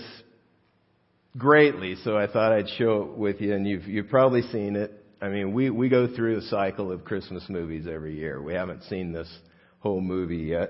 greatly, 1.38 1.96
so 2.06 2.18
I 2.18 2.28
thought 2.28 2.54
I'd 2.54 2.70
show 2.78 3.02
it 3.02 3.18
with 3.18 3.42
you, 3.42 3.54
and 3.54 3.68
you've, 3.68 3.84
you've 3.84 4.08
probably 4.08 4.44
seen 4.44 4.78
it. 4.78 5.04
I 5.22 5.28
mean, 5.28 5.52
we, 5.52 5.70
we 5.70 5.90
go 5.90 6.16
through 6.16 6.38
a 6.38 6.42
cycle 6.44 6.92
of 6.92 7.04
Christmas 7.04 7.44
movies 7.50 7.86
every 7.92 8.18
year. 8.18 8.42
We 8.42 8.54
haven't 8.54 8.84
seen 8.84 9.12
this 9.12 9.28
whole 9.84 10.02
movie 10.02 10.38
yet. 10.38 10.70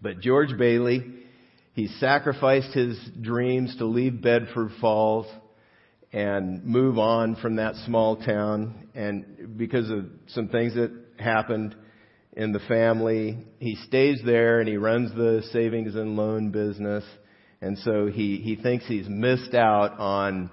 But 0.00 0.20
George 0.20 0.56
Bailey, 0.56 1.04
he 1.74 1.88
sacrificed 1.98 2.72
his 2.72 2.96
dreams 3.20 3.76
to 3.78 3.86
leave 3.86 4.22
Bedford 4.22 4.70
Falls 4.80 5.26
and 6.12 6.64
move 6.64 6.96
on 6.96 7.34
from 7.34 7.56
that 7.56 7.74
small 7.84 8.16
town. 8.16 8.88
And 8.94 9.58
because 9.58 9.90
of 9.90 10.06
some 10.28 10.48
things 10.48 10.74
that 10.74 10.92
happened 11.18 11.74
in 12.34 12.52
the 12.52 12.60
family, 12.60 13.38
he 13.58 13.74
stays 13.88 14.20
there 14.24 14.60
and 14.60 14.68
he 14.68 14.76
runs 14.76 15.12
the 15.12 15.42
savings 15.50 15.96
and 15.96 16.16
loan 16.16 16.50
business. 16.52 17.02
And 17.60 17.76
so 17.78 18.06
he, 18.06 18.36
he 18.36 18.54
thinks 18.54 18.86
he's 18.86 19.08
missed 19.08 19.54
out 19.54 19.98
on 19.98 20.50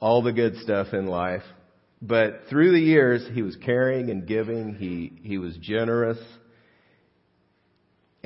all 0.00 0.22
the 0.22 0.32
good 0.32 0.56
stuff 0.62 0.94
in 0.94 1.06
life. 1.06 1.42
But 2.00 2.44
through 2.48 2.72
the 2.72 2.80
years, 2.80 3.28
he 3.34 3.42
was 3.42 3.56
caring 3.56 4.08
and 4.08 4.26
giving. 4.26 4.76
He, 4.76 5.12
he 5.22 5.36
was 5.36 5.54
generous. 5.58 6.18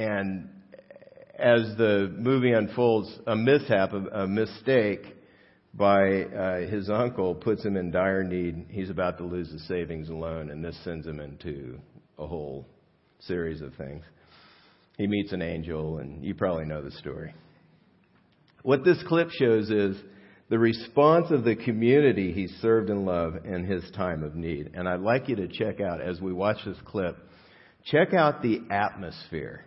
And 0.01 0.49
as 1.39 1.77
the 1.77 2.11
movie 2.17 2.53
unfolds, 2.53 3.19
a 3.27 3.37
mishap, 3.37 3.93
a, 3.93 4.27
mistake 4.27 5.15
by 5.75 6.23
uh, 6.23 6.61
his 6.61 6.89
uncle 6.89 7.35
puts 7.35 7.63
him 7.63 7.77
in 7.77 7.91
dire 7.91 8.25
need. 8.25 8.65
He's 8.71 8.89
about 8.89 9.19
to 9.19 9.25
lose 9.25 9.53
his 9.53 9.69
savings 9.69 10.09
and 10.09 10.19
loan, 10.19 10.51
and 10.51 10.65
this 10.65 10.79
sends 10.85 11.07
him 11.07 11.21
into 11.21 11.79
a 12.19 12.27
whole 12.27 12.67
series 13.19 13.61
of 13.61 13.75
things. 13.75 14.03
He 14.97 15.07
meets 15.07 15.33
an 15.33 15.43
angel, 15.43 15.99
and 15.99 16.25
you 16.25 16.35
probably 16.35 16.65
know 16.65 16.81
the 16.81 16.93
story. 16.93 17.35
What 18.63 18.87
this 18.87 19.03
clip 19.07 19.29
shows 19.33 19.69
is 19.69 19.99
the 20.49 20.59
response 20.59 21.31
of 21.31 21.45
the 21.45 21.57
community 21.57 22.33
he 22.33 22.47
served 22.63 22.89
and 22.89 23.05
loved 23.05 23.45
in 23.45 23.67
his 23.67 23.85
time 23.91 24.23
of 24.23 24.35
need. 24.35 24.71
And 24.73 24.89
I'd 24.89 25.01
like 25.01 25.29
you 25.29 25.37
to 25.37 25.49
check 25.49 25.83
out, 25.83 26.01
as 26.01 26.23
we 26.23 26.33
watch 26.33 26.57
this 26.65 26.79
clip, 26.87 27.19
check 27.85 28.15
out 28.15 28.41
the 28.41 28.63
atmosphere 28.71 29.67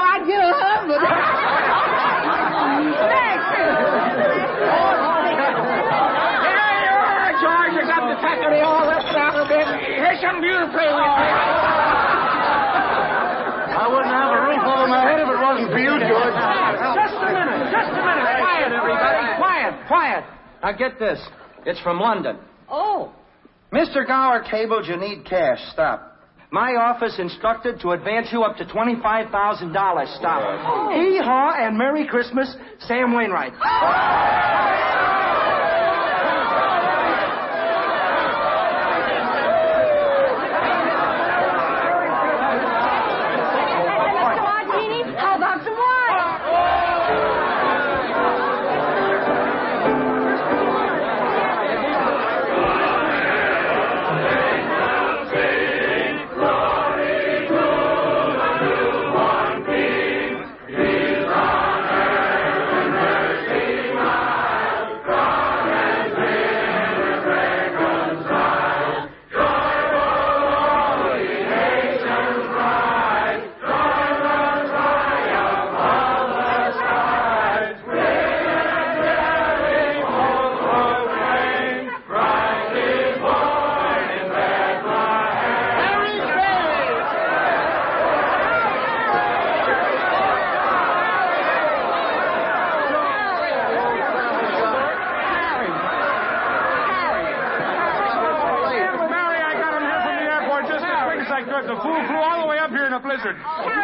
play 10.71 10.87
we 10.89 11.03
play. 11.03 11.31
I 13.71 13.85
wouldn't 13.87 14.13
have 14.13 14.31
a 14.31 14.41
roof 14.47 14.63
over 14.63 14.87
my 14.87 15.01
head 15.03 15.19
if 15.19 15.29
it 15.29 15.39
wasn't 15.39 15.69
for 15.71 15.79
you, 15.79 15.95
George. 15.99 16.35
Just 16.35 17.15
a 17.15 17.29
minute, 17.31 17.71
just 17.71 17.91
a 17.91 18.03
minute. 18.03 18.27
Quiet, 18.39 18.71
everybody. 18.71 19.21
Quiet, 19.37 19.73
quiet. 19.87 20.23
Now 20.63 20.71
get 20.73 20.99
this. 20.99 21.19
It's 21.65 21.79
from 21.81 21.99
London. 21.99 22.37
Oh. 22.69 23.13
Mr. 23.73 24.05
Gower 24.05 24.43
cabled 24.49 24.85
you 24.87 24.97
need 24.97 25.25
cash. 25.25 25.59
Stop. 25.71 26.07
My 26.51 26.75
office 26.75 27.15
instructed 27.17 27.79
to 27.79 27.91
advance 27.91 28.27
you 28.31 28.43
up 28.43 28.57
to 28.57 28.65
$25,000. 28.65 29.31
Stop. 30.17 30.41
Oh. 30.65 30.91
Hee 30.93 31.17
haw 31.23 31.53
and 31.57 31.77
Merry 31.77 32.05
Christmas, 32.05 32.53
Sam 32.79 33.13
Wainwright. 33.13 33.53
Mr. 33.53 34.80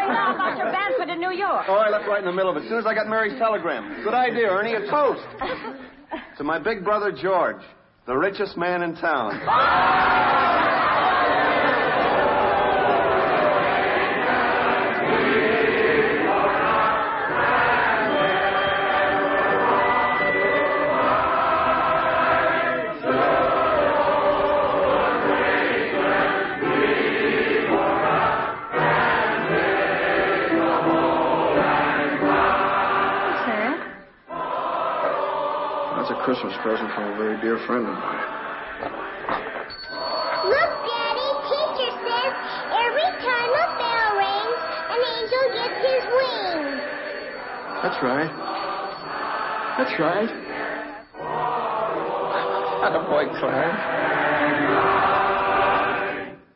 About 0.07 0.57
your 0.57 0.67
Banford 0.67 1.13
in 1.13 1.19
New 1.19 1.31
York? 1.31 1.65
Oh, 1.67 1.75
I 1.75 1.89
left 1.89 2.07
right 2.07 2.19
in 2.19 2.25
the 2.25 2.31
middle 2.31 2.51
of 2.51 2.57
it. 2.57 2.63
As 2.63 2.69
soon 2.69 2.79
as 2.79 2.85
I 2.85 2.93
got 2.93 3.07
Mary's 3.07 3.37
telegram. 3.37 4.03
Good 4.03 4.13
idea, 4.13 4.47
Ernie. 4.47 4.73
A 4.73 4.89
toast. 4.89 5.21
to 6.37 6.43
my 6.43 6.59
big 6.59 6.83
brother, 6.83 7.11
George, 7.11 7.61
the 8.05 8.15
richest 8.15 8.57
man 8.57 8.83
in 8.83 8.95
town. 8.95 10.73
present 36.67 36.91
from 36.95 37.13
a 37.13 37.15
very 37.15 37.39
dear 37.39 37.57
friend 37.65 37.87
of 37.87 37.93
mine. 37.93 38.27
Look, 40.51 40.71
Daddy, 40.83 41.29
teacher 41.47 41.91
says 42.03 42.33
every 42.75 43.09
time 43.23 43.51
a 43.55 43.65
bell 43.79 44.09
rings, 44.19 44.59
an 44.91 44.99
angel 45.15 45.43
gets 45.55 45.79
his 45.87 46.03
wings. 46.11 46.83
That's 47.83 47.99
right. 48.03 48.33
That's 49.77 49.95
right. 49.97 50.31
Attaboy, 52.83 53.39
Clarence. 53.39 53.83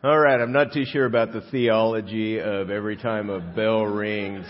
All 0.04 0.19
right, 0.19 0.41
I'm 0.41 0.52
not 0.52 0.74
too 0.74 0.84
sure 0.84 1.06
about 1.06 1.32
the 1.32 1.39
theology 1.52 2.38
of 2.38 2.69
every 2.69 2.97
time 2.97 3.30
a 3.30 3.39
bell 3.39 3.86
rings, 3.86 4.45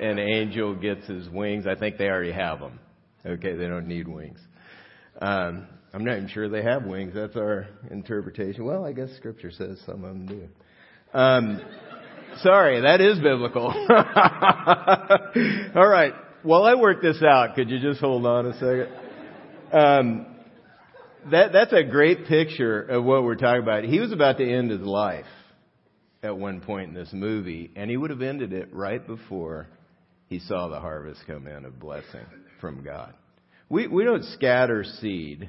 an 0.00 0.18
angel 0.18 0.74
gets 0.74 1.06
his 1.06 1.30
wings. 1.30 1.66
I 1.66 1.76
think 1.76 1.96
they 1.96 2.08
already 2.08 2.32
have 2.32 2.60
them. 2.60 2.78
Okay, 3.24 3.54
they 3.54 3.68
don't 3.68 3.88
need 3.88 4.06
wings. 4.06 4.38
Um, 5.20 5.66
I'm 5.92 6.04
not 6.04 6.16
even 6.16 6.28
sure 6.28 6.48
they 6.48 6.62
have 6.62 6.84
wings. 6.84 7.12
That's 7.14 7.36
our 7.36 7.66
interpretation. 7.90 8.64
Well, 8.64 8.84
I 8.84 8.92
guess 8.92 9.08
Scripture 9.16 9.50
says 9.50 9.80
some 9.86 10.04
of 10.04 10.14
them 10.14 10.26
do. 10.26 10.48
Um, 11.12 11.60
sorry, 12.42 12.82
that 12.82 13.00
is 13.00 13.18
biblical. 13.18 13.66
All 15.74 15.88
right, 15.88 16.12
while 16.42 16.64
I 16.64 16.74
work 16.74 17.02
this 17.02 17.22
out, 17.22 17.54
could 17.54 17.70
you 17.70 17.80
just 17.80 18.00
hold 18.00 18.26
on 18.26 18.46
a 18.46 18.52
second? 18.54 18.88
Um, 19.72 20.26
that, 21.30 21.52
that's 21.52 21.72
a 21.72 21.82
great 21.82 22.26
picture 22.26 22.82
of 22.82 23.04
what 23.04 23.24
we're 23.24 23.36
talking 23.36 23.62
about. 23.62 23.84
He 23.84 24.00
was 24.00 24.12
about 24.12 24.38
to 24.38 24.48
end 24.48 24.70
his 24.70 24.80
life 24.80 25.26
at 26.22 26.36
one 26.36 26.60
point 26.60 26.88
in 26.88 26.94
this 26.94 27.10
movie, 27.12 27.70
and 27.76 27.90
he 27.90 27.96
would 27.96 28.10
have 28.10 28.22
ended 28.22 28.52
it 28.52 28.72
right 28.72 29.04
before 29.04 29.66
he 30.28 30.38
saw 30.38 30.68
the 30.68 30.80
harvest 30.80 31.20
come 31.26 31.46
in 31.46 31.64
of 31.64 31.80
blessing 31.80 32.26
from 32.60 32.84
God. 32.84 33.14
We, 33.68 33.86
we 33.86 34.04
don't 34.04 34.24
scatter 34.24 34.84
seed 35.00 35.48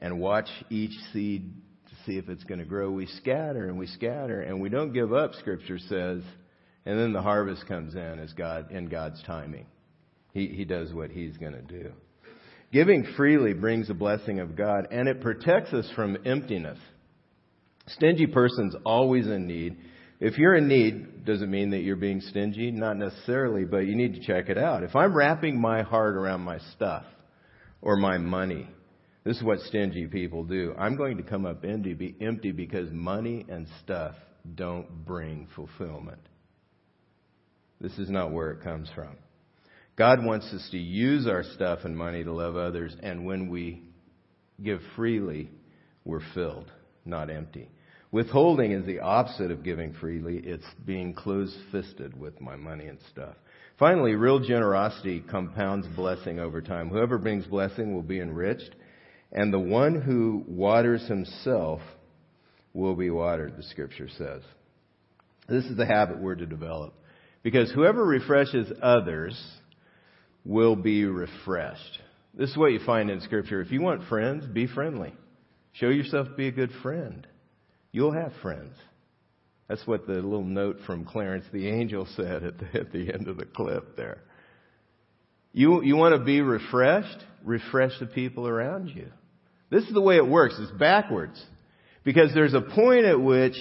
and 0.00 0.18
watch 0.18 0.48
each 0.70 0.92
seed 1.12 1.52
to 1.88 1.94
see 2.06 2.16
if 2.16 2.28
it's 2.28 2.44
going 2.44 2.60
to 2.60 2.64
grow. 2.64 2.90
We 2.90 3.06
scatter 3.06 3.68
and 3.68 3.78
we 3.78 3.86
scatter 3.86 4.40
and 4.40 4.60
we 4.60 4.68
don't 4.70 4.92
give 4.92 5.12
up, 5.12 5.34
Scripture 5.34 5.78
says, 5.78 6.22
and 6.86 6.98
then 6.98 7.12
the 7.12 7.20
harvest 7.20 7.66
comes 7.66 7.94
in 7.94 8.18
as 8.18 8.32
God, 8.32 8.70
in 8.70 8.88
God's 8.88 9.22
timing. 9.24 9.66
He, 10.32 10.46
he 10.46 10.64
does 10.64 10.92
what 10.94 11.10
He's 11.10 11.36
going 11.36 11.52
to 11.52 11.62
do. 11.62 11.92
Giving 12.72 13.06
freely 13.16 13.52
brings 13.54 13.88
the 13.88 13.94
blessing 13.94 14.40
of 14.40 14.56
God, 14.56 14.88
and 14.90 15.08
it 15.08 15.20
protects 15.20 15.72
us 15.72 15.90
from 15.94 16.18
emptiness. 16.24 16.78
Stingy 17.88 18.26
person's 18.26 18.74
always 18.84 19.26
in 19.26 19.46
need. 19.46 19.78
If 20.20 20.36
you're 20.36 20.54
in 20.54 20.68
need, 20.68 21.24
does 21.24 21.40
it 21.40 21.48
mean 21.48 21.70
that 21.70 21.78
you're 21.78 21.96
being 21.96 22.20
stingy? 22.20 22.70
Not 22.70 22.98
necessarily, 22.98 23.64
but 23.64 23.86
you 23.86 23.94
need 23.94 24.14
to 24.14 24.20
check 24.20 24.50
it 24.50 24.58
out. 24.58 24.82
If 24.82 24.94
I'm 24.96 25.14
wrapping 25.14 25.58
my 25.58 25.82
heart 25.82 26.14
around 26.14 26.42
my 26.42 26.58
stuff 26.74 27.04
or 27.80 27.96
my 27.96 28.18
money, 28.18 28.68
this 29.24 29.36
is 29.36 29.42
what 29.42 29.60
stingy 29.60 30.06
people 30.06 30.44
do. 30.44 30.74
I'm 30.78 30.96
going 30.96 31.16
to 31.18 31.22
come 31.22 31.44
up 31.44 31.64
empty, 31.64 32.14
empty 32.20 32.52
because 32.52 32.90
money 32.90 33.44
and 33.48 33.66
stuff 33.84 34.14
don't 34.54 35.04
bring 35.04 35.48
fulfillment. 35.54 36.20
This 37.80 37.98
is 37.98 38.08
not 38.08 38.32
where 38.32 38.50
it 38.50 38.62
comes 38.62 38.88
from. 38.94 39.16
God 39.96 40.24
wants 40.24 40.46
us 40.52 40.68
to 40.70 40.78
use 40.78 41.26
our 41.26 41.42
stuff 41.42 41.80
and 41.84 41.96
money 41.96 42.22
to 42.24 42.32
love 42.32 42.56
others, 42.56 42.96
and 43.02 43.26
when 43.26 43.48
we 43.48 43.82
give 44.62 44.80
freely, 44.96 45.50
we're 46.04 46.22
filled, 46.34 46.70
not 47.04 47.30
empty. 47.30 47.68
Withholding 48.10 48.72
is 48.72 48.86
the 48.86 49.00
opposite 49.00 49.50
of 49.50 49.62
giving 49.62 49.92
freely. 49.94 50.38
It's 50.38 50.64
being 50.86 51.12
closed 51.12 51.54
fisted 51.70 52.18
with 52.18 52.40
my 52.40 52.56
money 52.56 52.86
and 52.86 52.98
stuff. 53.10 53.34
Finally, 53.78 54.14
real 54.14 54.40
generosity 54.40 55.22
compounds 55.30 55.86
blessing 55.94 56.40
over 56.40 56.60
time. 56.60 56.88
Whoever 56.88 57.16
brings 57.16 57.46
blessing 57.46 57.94
will 57.94 58.02
be 58.02 58.20
enriched, 58.20 58.74
and 59.30 59.52
the 59.52 59.58
one 59.58 60.00
who 60.00 60.44
waters 60.48 61.06
himself 61.06 61.80
will 62.72 62.96
be 62.96 63.10
watered, 63.10 63.56
the 63.56 63.62
scripture 63.62 64.08
says. 64.08 64.42
This 65.48 65.64
is 65.64 65.76
the 65.76 65.86
habit 65.86 66.18
we're 66.18 66.34
to 66.34 66.46
develop. 66.46 66.94
Because 67.42 67.70
whoever 67.70 68.04
refreshes 68.04 68.70
others 68.82 69.40
will 70.44 70.74
be 70.74 71.04
refreshed. 71.04 72.00
This 72.34 72.50
is 72.50 72.56
what 72.56 72.72
you 72.72 72.80
find 72.84 73.10
in 73.10 73.20
scripture. 73.20 73.60
If 73.60 73.70
you 73.70 73.80
want 73.80 74.08
friends, 74.08 74.44
be 74.46 74.66
friendly. 74.66 75.14
Show 75.72 75.88
yourself 75.88 76.28
to 76.28 76.34
be 76.34 76.48
a 76.48 76.52
good 76.52 76.72
friend. 76.82 77.26
You'll 77.92 78.12
have 78.12 78.32
friends. 78.42 78.74
That's 79.68 79.86
what 79.86 80.06
the 80.06 80.14
little 80.14 80.44
note 80.44 80.78
from 80.86 81.04
Clarence 81.04 81.44
the 81.52 81.68
angel 81.68 82.06
said 82.16 82.42
at 82.42 82.58
the, 82.58 82.80
at 82.80 82.92
the 82.92 83.12
end 83.12 83.28
of 83.28 83.36
the 83.36 83.44
clip 83.44 83.96
there. 83.96 84.18
You, 85.52 85.82
you 85.82 85.96
want 85.96 86.18
to 86.18 86.24
be 86.24 86.40
refreshed? 86.40 87.18
Refresh 87.44 87.98
the 88.00 88.06
people 88.06 88.46
around 88.46 88.88
you. 88.88 89.08
This 89.70 89.84
is 89.84 89.92
the 89.92 90.00
way 90.00 90.16
it 90.16 90.26
works. 90.26 90.54
It's 90.58 90.72
backwards. 90.72 91.42
Because 92.04 92.32
there's 92.32 92.54
a 92.54 92.62
point 92.62 93.04
at 93.04 93.20
which 93.20 93.56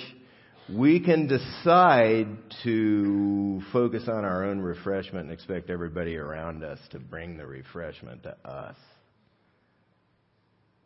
we 0.73 0.99
can 0.99 1.27
decide 1.27 2.27
to 2.63 3.61
focus 3.71 4.03
on 4.07 4.25
our 4.25 4.45
own 4.45 4.59
refreshment 4.59 5.25
and 5.25 5.33
expect 5.33 5.69
everybody 5.69 6.17
around 6.17 6.63
us 6.63 6.79
to 6.91 6.99
bring 6.99 7.37
the 7.37 7.45
refreshment 7.45 8.23
to 8.23 8.35
us. 8.47 8.75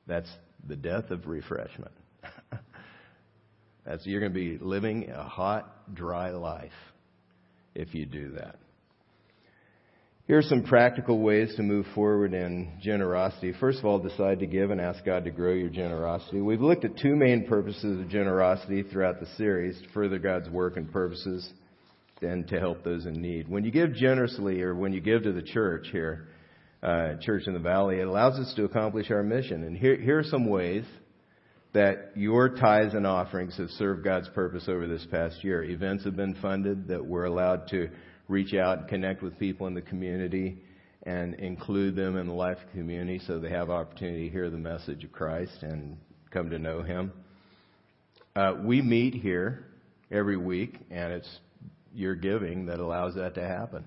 That's 0.08 0.30
the 0.68 0.76
death 0.76 1.10
of 1.12 1.28
refreshment. 1.28 1.94
That's, 3.86 4.06
you're 4.06 4.20
going 4.20 4.34
to 4.34 4.40
be 4.40 4.58
living 4.64 5.10
a 5.10 5.24
hot, 5.24 5.94
dry 5.96 6.32
life 6.32 6.72
if 7.74 7.94
you 7.94 8.06
do 8.06 8.32
that. 8.32 8.58
Here 10.28 10.38
are 10.38 10.44
some 10.44 10.64
practical 10.64 11.20
ways 11.20 11.54
to 11.56 11.64
move 11.64 11.86
forward 11.94 12.34
in 12.34 12.80
generosity. 12.82 13.54
First 13.60 13.80
of 13.80 13.86
all, 13.86 14.00
decide 14.00 14.40
to 14.40 14.46
give 14.46 14.72
and 14.72 14.80
ask 14.80 15.04
God 15.04 15.26
to 15.26 15.32
grow 15.32 15.54
your 15.54 15.70
generosity. 15.70 16.40
We've 16.40 16.62
looked 16.62 16.86
at 16.86 16.98
two 16.98 17.16
main 17.16 17.48
purposes 17.48 18.00
of 18.00 18.08
generosity 18.08 18.84
throughout 18.84 19.20
the 19.20 19.26
series 19.36 19.82
to 19.82 19.90
further 19.90 20.20
God's 20.20 20.50
work 20.50 20.78
and 20.78 20.90
purposes 20.90 21.52
and 22.22 22.48
to 22.50 22.60
help 22.60 22.84
those 22.84 23.06
in 23.08 23.20
need. 23.20 23.50
When 23.50 23.66
you 23.66 23.72
give 23.72 23.96
generously 23.96 24.62
or 24.62 24.76
when 24.76 24.94
you 24.94 25.02
give 25.02 25.24
to 25.24 25.34
the 25.34 25.42
church 25.42 25.88
here, 25.92 26.28
uh, 26.84 27.16
Church 27.22 27.44
in 27.46 27.54
the 27.54 27.60
Valley, 27.60 28.00
it 28.00 28.08
allows 28.08 28.40
us 28.40 28.54
to 28.56 28.64
accomplish 28.64 29.12
our 29.12 29.24
mission. 29.24 29.64
And 29.64 29.78
here, 29.78 29.96
here 29.96 30.20
are 30.20 30.24
some 30.24 30.48
ways 30.48 30.86
that 31.74 32.12
your 32.16 32.50
tithes 32.50 32.94
and 32.94 33.08
offerings 33.08 33.58
have 33.58 33.70
served 33.72 34.04
God's 34.04 34.28
purpose 34.30 34.66
over 34.68 34.88
this 34.88 35.06
past 35.10 35.44
year. 35.44 35.64
Events 35.64 36.04
have 36.04 36.16
been 36.16 36.36
funded 36.42 36.88
that 36.90 37.06
we're 37.06 37.26
allowed 37.26 37.68
to 37.70 37.90
reach 38.28 38.54
out 38.54 38.80
and 38.80 38.88
connect 38.88 39.22
with 39.22 39.38
people 39.40 39.68
in 39.68 39.74
the 39.74 39.82
community 39.82 40.58
and 41.04 41.36
include 41.36 41.96
them 41.96 42.18
in 42.18 42.28
the 42.28 42.34
life 42.34 42.58
of 42.58 42.66
the 42.74 42.80
community 42.80 43.20
so 43.26 43.40
they 43.40 43.50
have 43.50 43.70
opportunity 43.70 44.28
to 44.28 44.32
hear 44.32 44.50
the 44.50 44.58
message 44.58 45.04
of 45.04 45.12
Christ 45.12 45.64
and 45.64 45.98
come 46.30 46.50
to 46.50 46.60
know 46.60 46.82
Him. 46.82 47.12
Uh, 48.36 48.56
we 48.64 48.82
meet 48.82 49.14
here 49.14 49.66
every 50.12 50.38
week, 50.38 50.78
and 50.90 51.12
it's 51.14 51.40
your 51.94 52.16
giving 52.16 52.68
that 52.68 52.80
allows 52.80 53.16
that 53.16 53.36
to 53.36 53.42
happen. 53.42 53.84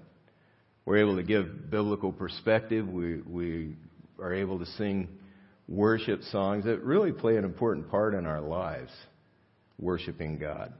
We're 0.85 0.99
able 0.99 1.16
to 1.16 1.23
give 1.23 1.70
biblical 1.70 2.12
perspective. 2.12 2.87
We, 2.87 3.20
we 3.23 3.77
are 4.18 4.35
able 4.35 4.59
to 4.59 4.66
sing 4.66 5.09
worship 5.68 6.22
songs 6.24 6.64
that 6.64 6.83
really 6.83 7.12
play 7.12 7.37
an 7.37 7.44
important 7.44 7.90
part 7.90 8.14
in 8.14 8.27
our 8.27 8.40
lives, 8.40 8.90
worshiping 9.79 10.38
God. 10.38 10.72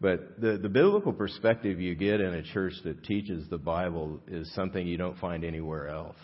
But 0.00 0.40
the, 0.40 0.58
the 0.58 0.68
biblical 0.68 1.12
perspective 1.12 1.80
you 1.80 1.94
get 1.94 2.20
in 2.20 2.34
a 2.34 2.42
church 2.42 2.74
that 2.84 3.04
teaches 3.04 3.48
the 3.48 3.58
Bible 3.58 4.20
is 4.28 4.52
something 4.54 4.86
you 4.86 4.96
don't 4.96 5.18
find 5.18 5.44
anywhere 5.44 5.88
else. 5.88 6.16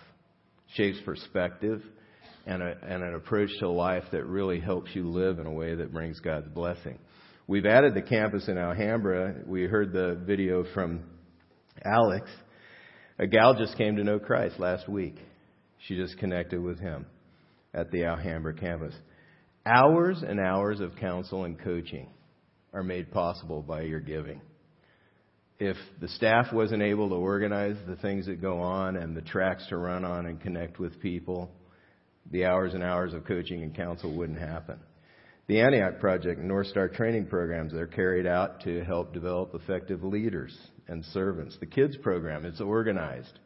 Shapes 0.75 0.99
perspective 1.05 1.83
and, 2.47 2.63
a, 2.63 2.77
and 2.83 3.03
an 3.03 3.15
approach 3.15 3.51
to 3.59 3.69
life 3.69 4.05
that 4.13 4.25
really 4.27 4.61
helps 4.61 4.91
you 4.95 5.11
live 5.11 5.39
in 5.39 5.47
a 5.47 5.53
way 5.53 5.75
that 5.75 5.93
brings 5.93 6.21
God's 6.21 6.49
blessing. 6.49 6.99
We've 7.47 7.67
added 7.67 7.95
the 7.95 8.03
campus 8.03 8.49
in 8.49 8.57
Alhambra. 8.57 9.35
We 9.45 9.65
heard 9.65 9.93
the 9.93 10.21
video 10.25 10.65
from 10.73 11.03
Alex. 11.85 12.31
A 13.19 13.27
gal 13.27 13.55
just 13.55 13.77
came 13.77 13.97
to 13.97 14.05
know 14.05 14.19
Christ 14.19 14.59
last 14.59 14.89
week. 14.89 15.17
She 15.87 15.97
just 15.97 16.17
connected 16.19 16.63
with 16.63 16.79
him 16.79 17.07
at 17.75 17.91
the 17.91 18.05
Alhambra 18.05 18.55
campus. 18.55 18.95
Hours 19.67 20.23
and 20.27 20.39
hours 20.39 20.81
of 20.81 20.97
counsel 20.97 21.45
and 21.45 21.59
coaching 21.59 22.09
are 22.73 22.83
made 22.83 23.11
possible 23.11 23.63
by 23.63 23.83
your 23.83 24.01
giving. 24.01 24.41
If 25.59 25.77
the 26.01 26.09
staff 26.09 26.53
wasn't 26.53 26.83
able 26.83 27.09
to 27.11 27.15
organize 27.15 27.77
the 27.87 27.97
things 27.97 28.27
that 28.27 28.43
go 28.43 28.61
on 28.61 28.97
and 28.97 29.17
the 29.17 29.23
tracks 29.23 29.67
to 29.69 29.77
run 29.77 30.05
on 30.05 30.27
and 30.27 30.41
connect 30.41 30.79
with 30.79 31.01
people, 31.01 31.51
the 32.31 32.45
hours 32.45 32.75
and 32.75 32.83
hours 32.83 33.15
of 33.15 33.25
coaching 33.25 33.63
and 33.63 33.75
counsel 33.75 34.15
wouldn't 34.17 34.39
happen. 34.39 34.79
The 35.47 35.61
Antioch 35.61 36.01
Project 36.01 36.39
and 36.39 36.49
North 36.49 36.69
Star 36.69 36.89
training 36.89 37.27
programs, 37.27 37.73
they're 37.73 37.87
carried 37.87 38.27
out 38.27 38.63
to 38.63 38.83
help 38.85 39.13
develop 39.13 39.55
effective 39.55 40.03
leaders 40.03 40.57
and 40.89 41.05
servants. 41.07 41.57
The 41.61 41.67
kids 41.67 41.97
program, 41.99 42.45
it's 42.45 42.61
organized 42.61 43.39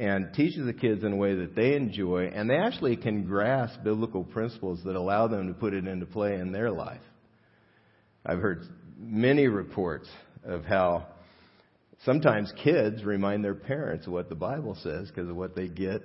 and 0.00 0.32
teaches 0.32 0.64
the 0.64 0.72
kids 0.72 1.04
in 1.04 1.12
a 1.12 1.16
way 1.16 1.34
that 1.34 1.54
they 1.54 1.74
enjoy 1.74 2.24
and 2.34 2.48
they 2.48 2.56
actually 2.56 2.96
can 2.96 3.26
grasp 3.26 3.84
biblical 3.84 4.24
principles 4.24 4.80
that 4.82 4.96
allow 4.96 5.28
them 5.28 5.46
to 5.48 5.52
put 5.52 5.74
it 5.74 5.86
into 5.86 6.06
play 6.06 6.36
in 6.36 6.52
their 6.52 6.70
life. 6.70 7.02
I've 8.24 8.38
heard 8.38 8.64
many 8.98 9.46
reports 9.46 10.08
of 10.42 10.64
how 10.64 11.06
sometimes 12.06 12.50
kids 12.64 13.04
remind 13.04 13.44
their 13.44 13.54
parents 13.54 14.08
what 14.08 14.30
the 14.30 14.34
Bible 14.34 14.74
says 14.82 15.08
because 15.08 15.28
of 15.28 15.36
what 15.36 15.54
they 15.54 15.68
get 15.68 16.00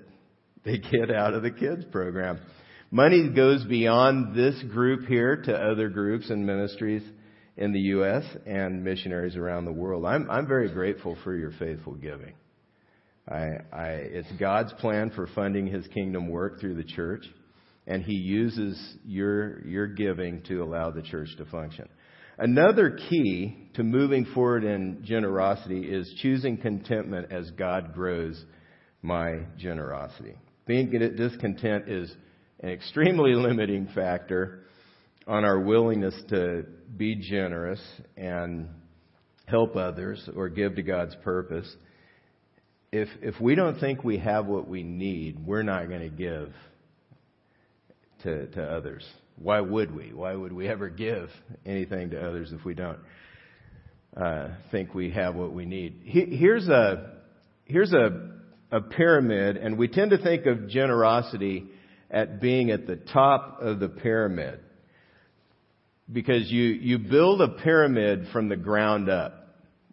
they 0.65 0.77
get 0.77 1.09
out 1.09 1.33
of 1.33 1.41
the 1.41 1.51
kids 1.51 1.85
program. 1.89 2.41
Money 2.91 3.29
goes 3.29 3.63
beyond 3.63 4.35
this 4.35 4.61
group 4.73 5.07
here 5.07 5.41
to 5.43 5.55
other 5.55 5.87
groups 5.87 6.29
and 6.29 6.45
ministries 6.45 7.03
in 7.55 7.71
the 7.71 7.79
U.S. 7.79 8.23
and 8.45 8.83
missionaries 8.83 9.37
around 9.37 9.63
the 9.63 9.71
world. 9.71 10.05
I'm 10.05 10.29
I'm 10.29 10.47
very 10.47 10.69
grateful 10.69 11.17
for 11.23 11.33
your 11.33 11.51
faithful 11.51 11.93
giving. 11.93 12.33
I, 13.29 13.57
I, 13.73 13.87
it's 13.89 14.31
God's 14.39 14.71
plan 14.73 15.11
for 15.15 15.27
funding 15.33 15.67
His 15.67 15.87
kingdom 15.87 16.29
work 16.29 16.59
through 16.59 16.75
the 16.75 16.83
church, 16.83 17.25
and 17.87 18.03
He 18.03 18.13
uses 18.13 18.97
your 19.03 19.65
your 19.65 19.87
giving 19.87 20.43
to 20.43 20.63
allow 20.63 20.91
the 20.91 21.01
church 21.01 21.29
to 21.37 21.45
function. 21.45 21.87
Another 22.37 22.91
key 23.09 23.69
to 23.75 23.83
moving 23.83 24.25
forward 24.33 24.65
in 24.65 25.03
generosity 25.05 25.81
is 25.81 26.13
choosing 26.21 26.57
contentment 26.57 27.31
as 27.31 27.49
God 27.51 27.93
grows 27.93 28.43
my 29.01 29.39
generosity. 29.57 30.35
Being 30.65 30.91
discontent 31.15 31.87
is 31.87 32.13
an 32.59 32.69
extremely 32.69 33.33
limiting 33.35 33.87
factor 33.95 34.65
on 35.27 35.45
our 35.45 35.59
willingness 35.59 36.15
to 36.29 36.65
be 36.97 37.15
generous 37.15 37.81
and 38.17 38.67
help 39.45 39.75
others 39.75 40.27
or 40.35 40.49
give 40.49 40.75
to 40.75 40.83
God's 40.83 41.15
purpose. 41.23 41.73
If, 42.95 43.09
if 43.21 43.41
we 43.41 43.55
don't 43.55 43.77
think 43.77 44.05
we 44.05 44.19
have 44.19 44.45
what 44.45 44.69
we 44.69 44.81
need, 44.81 45.45
we're 45.45 45.63
not 45.63 45.89
going 45.89 45.99
to 45.99 46.09
give 46.09 46.53
to, 48.23 48.47
to 48.47 48.63
others. 48.63 49.05
Why 49.35 49.59
would 49.59 49.93
we? 49.93 50.13
Why 50.13 50.33
would 50.33 50.53
we 50.53 50.69
ever 50.69 50.87
give 50.87 51.29
anything 51.65 52.11
to 52.11 52.25
others 52.25 52.53
if 52.53 52.63
we 52.63 52.73
don't 52.73 52.99
uh, 54.15 54.51
think 54.71 54.93
we 54.93 55.11
have 55.11 55.35
what 55.35 55.51
we 55.51 55.65
need? 55.65 56.03
Here's 56.05 56.69
a 56.69 57.17
here's 57.65 57.91
a 57.91 58.31
a 58.71 58.79
pyramid, 58.79 59.57
and 59.57 59.77
we 59.77 59.89
tend 59.89 60.11
to 60.11 60.17
think 60.17 60.45
of 60.45 60.69
generosity 60.69 61.65
at 62.09 62.39
being 62.39 62.71
at 62.71 62.87
the 62.87 62.95
top 62.95 63.57
of 63.59 63.81
the 63.81 63.89
pyramid 63.89 64.61
because 66.09 66.49
you 66.49 66.63
you 66.63 66.97
build 66.97 67.41
a 67.41 67.49
pyramid 67.49 68.27
from 68.31 68.47
the 68.47 68.55
ground 68.55 69.09
up. 69.09 69.44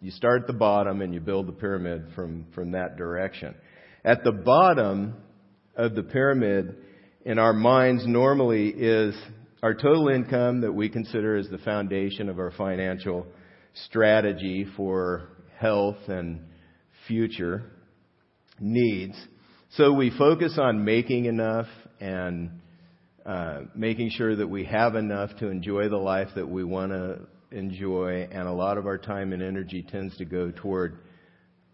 You 0.03 0.11
start 0.11 0.41
at 0.41 0.47
the 0.47 0.53
bottom 0.53 1.01
and 1.01 1.13
you 1.13 1.21
build 1.21 1.47
the 1.47 1.53
pyramid 1.53 2.07
from 2.13 2.47
from 2.53 2.71
that 2.71 2.97
direction. 2.97 3.55
At 4.03 4.25
the 4.25 4.33
bottom 4.33 5.13
of 5.77 5.95
the 5.95 6.03
pyramid 6.03 6.75
in 7.23 7.39
our 7.39 7.53
minds 7.53 8.05
normally 8.05 8.67
is 8.67 9.15
our 9.63 9.73
total 9.73 10.09
income 10.09 10.59
that 10.59 10.73
we 10.73 10.89
consider 10.89 11.37
as 11.37 11.47
the 11.47 11.57
foundation 11.59 12.27
of 12.27 12.37
our 12.37 12.51
financial 12.51 13.25
strategy 13.85 14.67
for 14.75 15.29
health 15.57 16.09
and 16.09 16.41
future 17.07 17.63
needs. 18.59 19.15
So 19.77 19.93
we 19.93 20.11
focus 20.17 20.59
on 20.61 20.83
making 20.83 21.25
enough 21.25 21.67
and 22.01 22.59
uh, 23.25 23.61
making 23.73 24.09
sure 24.09 24.35
that 24.35 24.49
we 24.49 24.65
have 24.65 24.95
enough 24.95 25.29
to 25.39 25.47
enjoy 25.47 25.87
the 25.87 25.95
life 25.95 26.27
that 26.35 26.49
we 26.49 26.65
want 26.65 26.91
to 26.91 27.19
enjoy, 27.53 28.27
and 28.31 28.47
a 28.47 28.51
lot 28.51 28.77
of 28.77 28.85
our 28.85 28.97
time 28.97 29.31
and 29.31 29.41
energy 29.41 29.85
tends 29.89 30.17
to 30.17 30.25
go 30.25 30.51
toward 30.51 30.99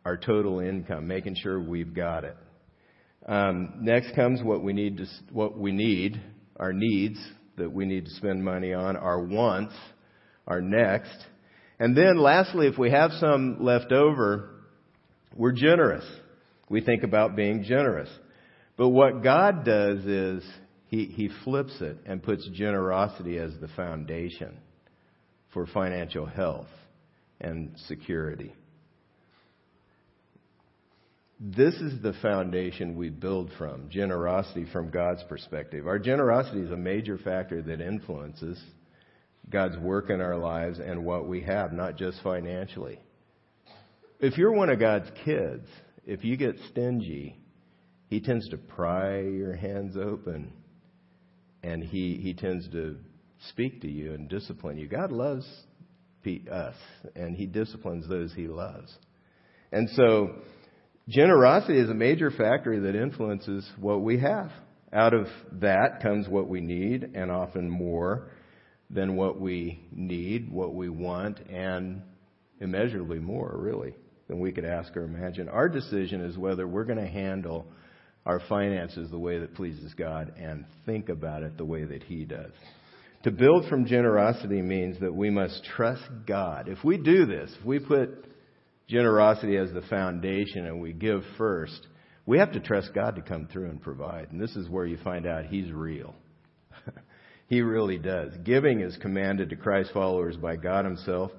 our 0.05 0.17
total 0.17 0.59
income, 0.59 1.07
making 1.07 1.35
sure 1.35 1.59
we've 1.59 1.93
got 1.93 2.23
it. 2.23 2.37
Um, 3.25 3.75
next 3.81 4.15
comes 4.15 4.41
what 4.41 4.63
we 4.63 4.73
need 4.73 4.97
to, 4.97 5.05
what 5.31 5.57
we 5.57 5.71
need, 5.71 6.21
our 6.57 6.73
needs 6.73 7.19
that 7.57 7.71
we 7.71 7.85
need 7.85 8.05
to 8.05 8.11
spend 8.11 8.43
money 8.43 8.73
on, 8.73 8.95
our 8.95 9.23
wants, 9.23 9.73
our 10.47 10.61
next. 10.61 11.15
And 11.79 11.95
then 11.95 12.17
lastly, 12.17 12.67
if 12.67 12.77
we 12.77 12.91
have 12.91 13.11
some 13.19 13.63
left 13.63 13.91
over, 13.91 14.49
we're 15.35 15.51
generous. 15.51 16.05
We 16.69 16.81
think 16.81 17.03
about 17.03 17.35
being 17.35 17.63
generous. 17.63 18.09
But 18.77 18.89
what 18.89 19.23
God 19.23 19.65
does 19.65 19.99
is 20.05 20.43
he, 20.87 21.05
he 21.05 21.29
flips 21.43 21.75
it 21.81 21.97
and 22.05 22.23
puts 22.23 22.47
generosity 22.53 23.37
as 23.37 23.51
the 23.59 23.67
foundation 23.69 24.57
for 25.53 25.65
financial 25.67 26.25
health 26.25 26.67
and 27.41 27.71
security. 27.87 28.53
This 31.39 31.75
is 31.75 32.01
the 32.01 32.13
foundation 32.21 32.97
we 32.97 33.09
build 33.09 33.49
from 33.57 33.89
generosity 33.89 34.65
from 34.73 34.89
God's 34.89 35.23
perspective. 35.23 35.87
Our 35.87 35.97
generosity 35.97 36.59
is 36.59 36.71
a 36.71 36.77
major 36.77 37.17
factor 37.17 37.61
that 37.61 37.79
influences 37.79 38.61
God's 39.49 39.77
work 39.77 40.09
in 40.09 40.19
our 40.19 40.37
lives 40.37 40.79
and 40.79 41.05
what 41.05 41.27
we 41.27 41.41
have, 41.41 41.71
not 41.71 41.95
just 41.95 42.21
financially. 42.21 42.99
If 44.19 44.37
you're 44.37 44.51
one 44.51 44.69
of 44.69 44.79
God's 44.79 45.09
kids, 45.23 45.65
if 46.05 46.25
you 46.25 46.35
get 46.35 46.59
stingy, 46.71 47.37
He 48.07 48.19
tends 48.19 48.49
to 48.49 48.57
pry 48.57 49.21
your 49.21 49.55
hands 49.55 49.95
open 49.95 50.51
and 51.63 51.81
He, 51.81 52.15
he 52.21 52.33
tends 52.33 52.67
to 52.69 52.97
speak 53.47 53.81
to 53.81 53.87
you 53.89 54.13
and 54.13 54.27
discipline 54.29 54.77
you. 54.77 54.87
God 54.87 55.11
loves 55.11 55.47
us 56.51 56.75
and 57.15 57.35
He 57.35 57.45
disciplines 57.45 58.07
those 58.07 58.33
He 58.33 58.47
loves. 58.47 58.93
And 59.71 59.89
so, 59.91 60.35
Generosity 61.07 61.79
is 61.79 61.89
a 61.89 61.93
major 61.95 62.29
factor 62.29 62.81
that 62.81 62.95
influences 62.95 63.67
what 63.79 64.03
we 64.03 64.19
have. 64.19 64.51
Out 64.93 65.15
of 65.15 65.25
that 65.53 66.03
comes 66.03 66.27
what 66.27 66.47
we 66.47 66.61
need 66.61 67.11
and 67.15 67.31
often 67.31 67.67
more. 67.67 68.29
than 68.89 69.15
what 69.15 69.39
we 69.39 69.79
need, 69.91 70.51
what 70.51 70.73
we 70.73 70.89
want, 70.89 71.39
and 71.49 72.01
immeasurably 72.59 73.19
more, 73.19 73.55
really, 73.55 73.93
than 74.27 74.39
we 74.39 74.51
could 74.51 74.65
ask 74.65 74.95
or 74.97 75.03
imagine. 75.03 75.47
Our 75.47 75.69
decision 75.69 76.21
is 76.21 76.37
whether 76.37 76.67
we're 76.67 76.85
going 76.85 76.97
to 76.97 77.07
handle 77.07 77.67
our 78.25 78.39
finances 78.49 79.09
the 79.11 79.19
way 79.19 79.37
that 79.39 79.55
pleases 79.55 79.93
God 79.93 80.33
and 80.37 80.65
think 80.85 81.09
about 81.09 81.43
it 81.43 81.57
the 81.57 81.65
way 81.65 81.83
that 81.85 82.03
He 82.03 82.25
does. 82.25 82.51
To 83.23 83.31
build 83.31 83.67
from 83.67 83.85
generosity 83.85 84.61
means 84.61 84.99
that 85.01 85.13
we 85.13 85.29
must 85.29 85.65
trust 85.75 86.03
God. 86.25 86.69
If 86.69 86.83
we 86.85 86.97
do 86.97 87.25
this, 87.25 87.53
if 87.59 87.65
we 87.65 87.79
put 87.79 88.25
generosity 88.87 89.57
as 89.57 89.71
the 89.73 89.81
foundation 89.81 90.65
and 90.65 90.79
we 90.79 90.93
give 90.93 91.21
first, 91.37 91.85
we 92.25 92.39
have 92.39 92.53
to 92.53 92.61
trust 92.61 92.93
God 92.93 93.15
to 93.15 93.21
come 93.21 93.47
through 93.47 93.69
and 93.69 93.81
provide. 93.81 94.31
And 94.31 94.39
this 94.39 94.55
is 94.55 94.69
where 94.69 94.85
you 94.85 94.97
find 95.03 95.27
out 95.27 95.47
He's 95.47 95.69
real. 95.71 96.15
he 97.47 97.61
really 97.61 97.97
does. 97.97 98.31
Giving 98.45 98.79
is 98.79 98.95
commanded 99.01 99.49
to 99.49 99.57
Christ 99.57 99.91
followers 99.93 100.37
by 100.37 100.55
God 100.55 100.85
Himself, 100.85 101.31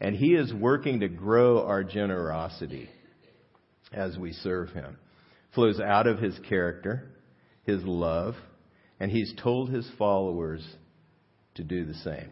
and 0.00 0.16
He 0.16 0.34
is 0.34 0.52
working 0.52 1.00
to 1.00 1.08
grow 1.08 1.64
our 1.64 1.84
generosity 1.84 2.88
as 3.92 4.18
we 4.18 4.32
serve 4.32 4.70
Him. 4.70 4.98
flows 5.54 5.78
out 5.78 6.08
of 6.08 6.18
His 6.18 6.36
character, 6.48 7.10
His 7.62 7.82
love, 7.84 8.34
and 8.98 9.10
He's 9.12 9.32
told 9.40 9.70
His 9.70 9.88
followers 9.98 10.66
to 11.58 11.62
do 11.64 11.84
the 11.84 11.94
same. 11.94 12.30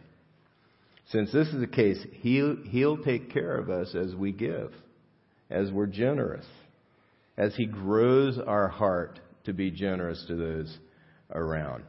Since 1.11 1.31
this 1.31 1.47
is 1.47 1.59
the 1.61 1.67
case, 1.67 2.03
he'll, 2.21 2.57
he'll 2.65 2.97
take 2.97 3.31
care 3.31 3.55
of 3.57 3.69
us 3.69 3.95
as 3.95 4.13
we 4.13 4.33
give, 4.33 4.73
as 5.49 5.71
we're 5.71 5.85
generous, 5.85 6.45
as 7.37 7.55
He 7.55 7.65
grows 7.65 8.37
our 8.39 8.67
heart 8.67 9.19
to 9.45 9.53
be 9.53 9.71
generous 9.71 10.23
to 10.27 10.35
those 10.35 10.77
around. 11.31 11.83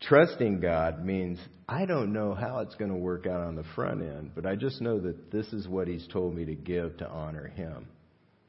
Trusting 0.00 0.60
God 0.60 1.04
means 1.04 1.38
I 1.68 1.84
don't 1.84 2.12
know 2.12 2.34
how 2.34 2.60
it's 2.60 2.74
going 2.76 2.90
to 2.90 2.96
work 2.96 3.26
out 3.26 3.40
on 3.40 3.54
the 3.54 3.64
front 3.74 4.00
end, 4.00 4.32
but 4.34 4.46
I 4.46 4.56
just 4.56 4.80
know 4.80 4.98
that 5.00 5.30
this 5.30 5.52
is 5.52 5.68
what 5.68 5.86
He's 5.86 6.06
told 6.10 6.34
me 6.34 6.46
to 6.46 6.54
give 6.54 6.96
to 6.98 7.08
honor 7.08 7.48
Him. 7.48 7.86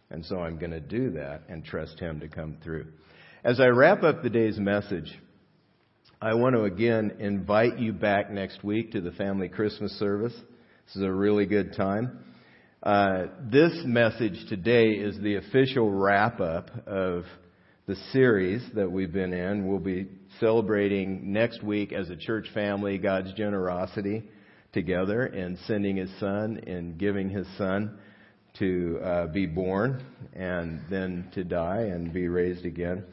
And 0.09 0.25
so 0.25 0.39
I'm 0.39 0.57
going 0.57 0.71
to 0.71 0.79
do 0.79 1.11
that 1.11 1.41
and 1.49 1.63
trust 1.63 1.99
Him 1.99 2.21
to 2.21 2.29
come 2.29 2.57
through. 2.63 2.87
As 3.43 3.59
I 3.59 3.67
wrap 3.67 4.03
up 4.03 4.23
the 4.23 4.29
day's 4.29 4.57
message, 4.57 5.11
I 6.23 6.35
want 6.35 6.55
to 6.55 6.63
again 6.63 7.17
invite 7.19 7.79
you 7.79 7.91
back 7.91 8.31
next 8.31 8.63
week 8.63 8.93
to 8.93 9.01
the 9.01 9.11
family 9.11 9.49
Christmas 9.49 9.91
service. 9.99 10.31
This 10.31 10.95
is 10.95 11.01
a 11.01 11.11
really 11.11 11.45
good 11.45 11.75
time. 11.75 12.17
Uh, 12.81 13.25
this 13.51 13.73
message 13.83 14.45
today 14.47 14.91
is 14.91 15.19
the 15.19 15.35
official 15.35 15.91
wrap 15.91 16.39
up 16.39 16.71
of 16.87 17.25
the 17.87 17.97
series 18.13 18.63
that 18.73 18.89
we've 18.89 19.11
been 19.11 19.33
in. 19.33 19.67
We'll 19.67 19.79
be 19.79 20.07
celebrating 20.39 21.33
next 21.33 21.61
week 21.61 21.91
as 21.91 22.09
a 22.09 22.15
church 22.15 22.47
family 22.53 22.97
God's 22.99 23.33
generosity 23.33 24.23
together 24.71 25.25
in 25.25 25.57
sending 25.67 25.97
His 25.97 26.09
Son 26.21 26.57
and 26.65 26.97
giving 26.97 27.29
His 27.29 27.47
Son 27.57 27.99
to 28.59 29.01
uh, 29.03 29.27
be 29.27 29.45
born 29.45 30.01
and 30.31 30.79
then 30.89 31.29
to 31.33 31.43
die 31.43 31.81
and 31.81 32.13
be 32.13 32.29
raised 32.29 32.63
again. 32.63 33.03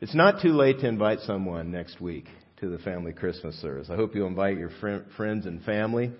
It's 0.00 0.14
not 0.14 0.40
too 0.40 0.54
late 0.54 0.80
to 0.80 0.88
invite 0.88 1.20
someone 1.20 1.70
next 1.70 2.00
week 2.00 2.24
to 2.60 2.68
the 2.68 2.78
family 2.78 3.12
Christmas 3.12 3.54
service. 3.56 3.88
I 3.90 3.96
hope 3.96 4.14
you'll 4.14 4.28
invite 4.28 4.56
your 4.56 4.70
fr- 4.80 5.08
friends 5.16 5.46
and 5.46 5.62
family, 5.64 6.10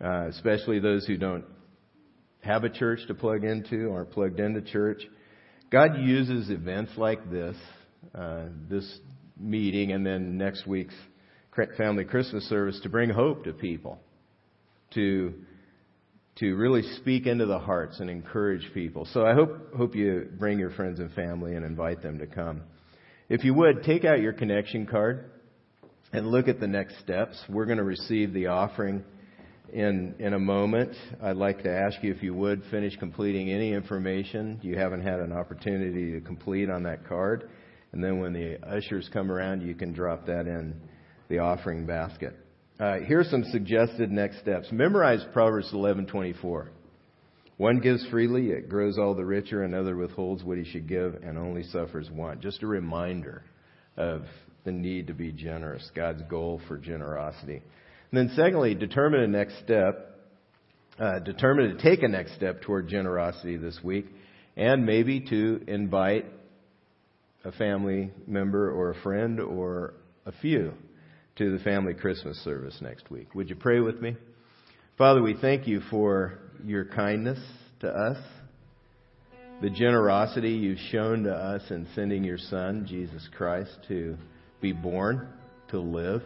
uh, 0.00 0.26
especially 0.28 0.80
those 0.80 1.06
who 1.06 1.16
don't 1.16 1.44
have 2.40 2.64
a 2.64 2.68
church 2.68 3.00
to 3.08 3.14
plug 3.14 3.44
into, 3.44 3.86
or 3.86 3.98
aren't 3.98 4.10
plugged 4.10 4.40
into 4.40 4.60
church. 4.60 5.02
God 5.70 5.98
uses 5.98 6.50
events 6.50 6.92
like 6.96 7.30
this, 7.30 7.56
uh, 8.14 8.46
this 8.68 8.98
meeting, 9.38 9.92
and 9.92 10.04
then 10.04 10.36
next 10.36 10.66
week's 10.66 10.94
family 11.76 12.04
Christmas 12.04 12.44
service 12.44 12.78
to 12.82 12.88
bring 12.88 13.08
hope 13.10 13.44
to 13.44 13.52
people, 13.52 13.98
to 14.94 15.34
to 16.36 16.54
really 16.54 16.82
speak 16.96 17.26
into 17.26 17.44
the 17.44 17.58
hearts 17.58 18.00
and 18.00 18.08
encourage 18.08 18.72
people. 18.72 19.06
So 19.12 19.24
I 19.26 19.34
hope 19.34 19.74
hope 19.74 19.94
you 19.94 20.30
bring 20.38 20.58
your 20.58 20.70
friends 20.70 20.98
and 20.98 21.12
family 21.12 21.54
and 21.54 21.64
invite 21.64 22.02
them 22.02 22.18
to 22.18 22.26
come. 22.26 22.62
If 23.28 23.44
you 23.44 23.54
would, 23.54 23.84
take 23.84 24.04
out 24.04 24.20
your 24.20 24.32
connection 24.32 24.86
card 24.86 25.31
and 26.12 26.28
look 26.28 26.48
at 26.48 26.60
the 26.60 26.66
next 26.66 26.98
steps. 27.00 27.42
We're 27.48 27.64
going 27.64 27.78
to 27.78 27.84
receive 27.84 28.32
the 28.32 28.48
offering 28.48 29.02
in, 29.72 30.14
in 30.18 30.34
a 30.34 30.38
moment. 30.38 30.94
I'd 31.22 31.36
like 31.36 31.62
to 31.62 31.70
ask 31.70 32.02
you 32.02 32.12
if 32.12 32.22
you 32.22 32.34
would 32.34 32.62
finish 32.70 32.96
completing 32.96 33.50
any 33.50 33.72
information 33.72 34.60
you 34.62 34.76
haven't 34.76 35.02
had 35.02 35.20
an 35.20 35.32
opportunity 35.32 36.12
to 36.12 36.20
complete 36.20 36.68
on 36.68 36.82
that 36.82 37.06
card. 37.08 37.48
And 37.92 38.02
then 38.02 38.20
when 38.20 38.32
the 38.32 38.58
ushers 38.66 39.08
come 39.12 39.30
around, 39.30 39.62
you 39.62 39.74
can 39.74 39.92
drop 39.92 40.26
that 40.26 40.46
in 40.46 40.74
the 41.28 41.38
offering 41.38 41.86
basket. 41.86 42.36
Uh, 42.78 42.98
here's 43.06 43.30
some 43.30 43.44
suggested 43.44 44.10
next 44.10 44.40
steps. 44.40 44.68
Memorize 44.72 45.24
Proverbs 45.32 45.72
11:24. 45.72 46.68
One 47.58 47.80
gives 47.80 48.04
freely, 48.08 48.50
it 48.50 48.68
grows 48.68 48.98
all 48.98 49.14
the 49.14 49.24
richer. 49.24 49.62
Another 49.62 49.94
withholds 49.94 50.42
what 50.42 50.58
he 50.58 50.64
should 50.64 50.88
give 50.88 51.14
and 51.22 51.38
only 51.38 51.62
suffers 51.64 52.10
want. 52.10 52.40
Just 52.40 52.62
a 52.62 52.66
reminder 52.66 53.44
of 53.96 54.24
the 54.64 54.72
need 54.72 55.08
to 55.08 55.14
be 55.14 55.32
generous, 55.32 55.90
God's 55.94 56.22
goal 56.30 56.60
for 56.68 56.78
generosity. 56.78 57.62
And 58.10 58.28
then, 58.28 58.30
secondly, 58.36 58.74
determine 58.74 59.20
a 59.20 59.26
next 59.26 59.58
step. 59.64 60.08
Uh, 60.98 61.18
determine 61.20 61.76
to 61.76 61.82
take 61.82 62.02
a 62.02 62.08
next 62.08 62.34
step 62.34 62.60
toward 62.60 62.86
generosity 62.86 63.56
this 63.56 63.78
week, 63.82 64.06
and 64.56 64.84
maybe 64.84 65.20
to 65.20 65.64
invite 65.66 66.26
a 67.44 67.52
family 67.52 68.12
member 68.26 68.70
or 68.70 68.90
a 68.90 69.00
friend 69.02 69.40
or 69.40 69.94
a 70.26 70.32
few 70.32 70.74
to 71.36 71.56
the 71.56 71.64
family 71.64 71.94
Christmas 71.94 72.36
service 72.44 72.76
next 72.80 73.10
week. 73.10 73.34
Would 73.34 73.48
you 73.48 73.56
pray 73.56 73.80
with 73.80 74.00
me? 74.00 74.16
Father, 74.98 75.22
we 75.22 75.34
thank 75.40 75.66
you 75.66 75.80
for 75.90 76.38
your 76.64 76.84
kindness 76.84 77.38
to 77.80 77.88
us, 77.88 78.18
the 79.62 79.70
generosity 79.70 80.50
you've 80.50 80.78
shown 80.90 81.24
to 81.24 81.32
us 81.32 81.62
in 81.70 81.88
sending 81.94 82.22
your 82.22 82.38
Son, 82.38 82.84
Jesus 82.86 83.26
Christ, 83.36 83.76
to 83.88 84.16
be 84.62 84.72
born, 84.72 85.28
to 85.68 85.80
live, 85.80 86.22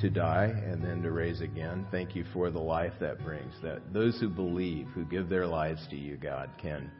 to 0.00 0.10
die, 0.10 0.52
and 0.64 0.82
then 0.84 1.02
to 1.02 1.10
raise 1.10 1.40
again. 1.40 1.86
Thank 1.90 2.14
you 2.14 2.24
for 2.32 2.50
the 2.50 2.60
life 2.60 2.92
that 3.00 3.24
brings. 3.24 3.52
That 3.62 3.92
those 3.92 4.20
who 4.20 4.28
believe, 4.28 4.86
who 4.94 5.04
give 5.04 5.28
their 5.28 5.46
lives 5.46 5.84
to 5.90 5.96
you, 5.96 6.16
God, 6.16 6.50
can 6.60 6.90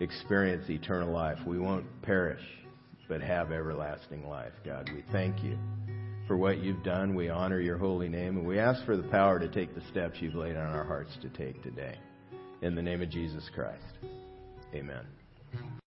experience 0.00 0.70
eternal 0.70 1.12
life. 1.12 1.38
We 1.46 1.58
won't 1.58 1.86
perish, 2.02 2.42
but 3.08 3.20
have 3.20 3.52
everlasting 3.52 4.26
life. 4.26 4.52
God, 4.64 4.88
we 4.94 5.04
thank 5.12 5.42
you 5.42 5.58
for 6.26 6.36
what 6.36 6.58
you've 6.58 6.82
done. 6.82 7.14
We 7.14 7.28
honor 7.28 7.60
your 7.60 7.78
holy 7.78 8.08
name, 8.08 8.38
and 8.38 8.46
we 8.46 8.58
ask 8.58 8.84
for 8.84 8.96
the 8.96 9.08
power 9.08 9.38
to 9.38 9.48
take 9.48 9.74
the 9.74 9.82
steps 9.90 10.16
you've 10.20 10.34
laid 10.34 10.56
on 10.56 10.66
our 10.66 10.84
hearts 10.84 11.16
to 11.22 11.28
take 11.30 11.62
today. 11.62 11.98
In 12.62 12.74
the 12.74 12.82
name 12.82 13.02
of 13.02 13.10
Jesus 13.10 13.50
Christ. 13.54 13.84
Amen. 14.74 15.15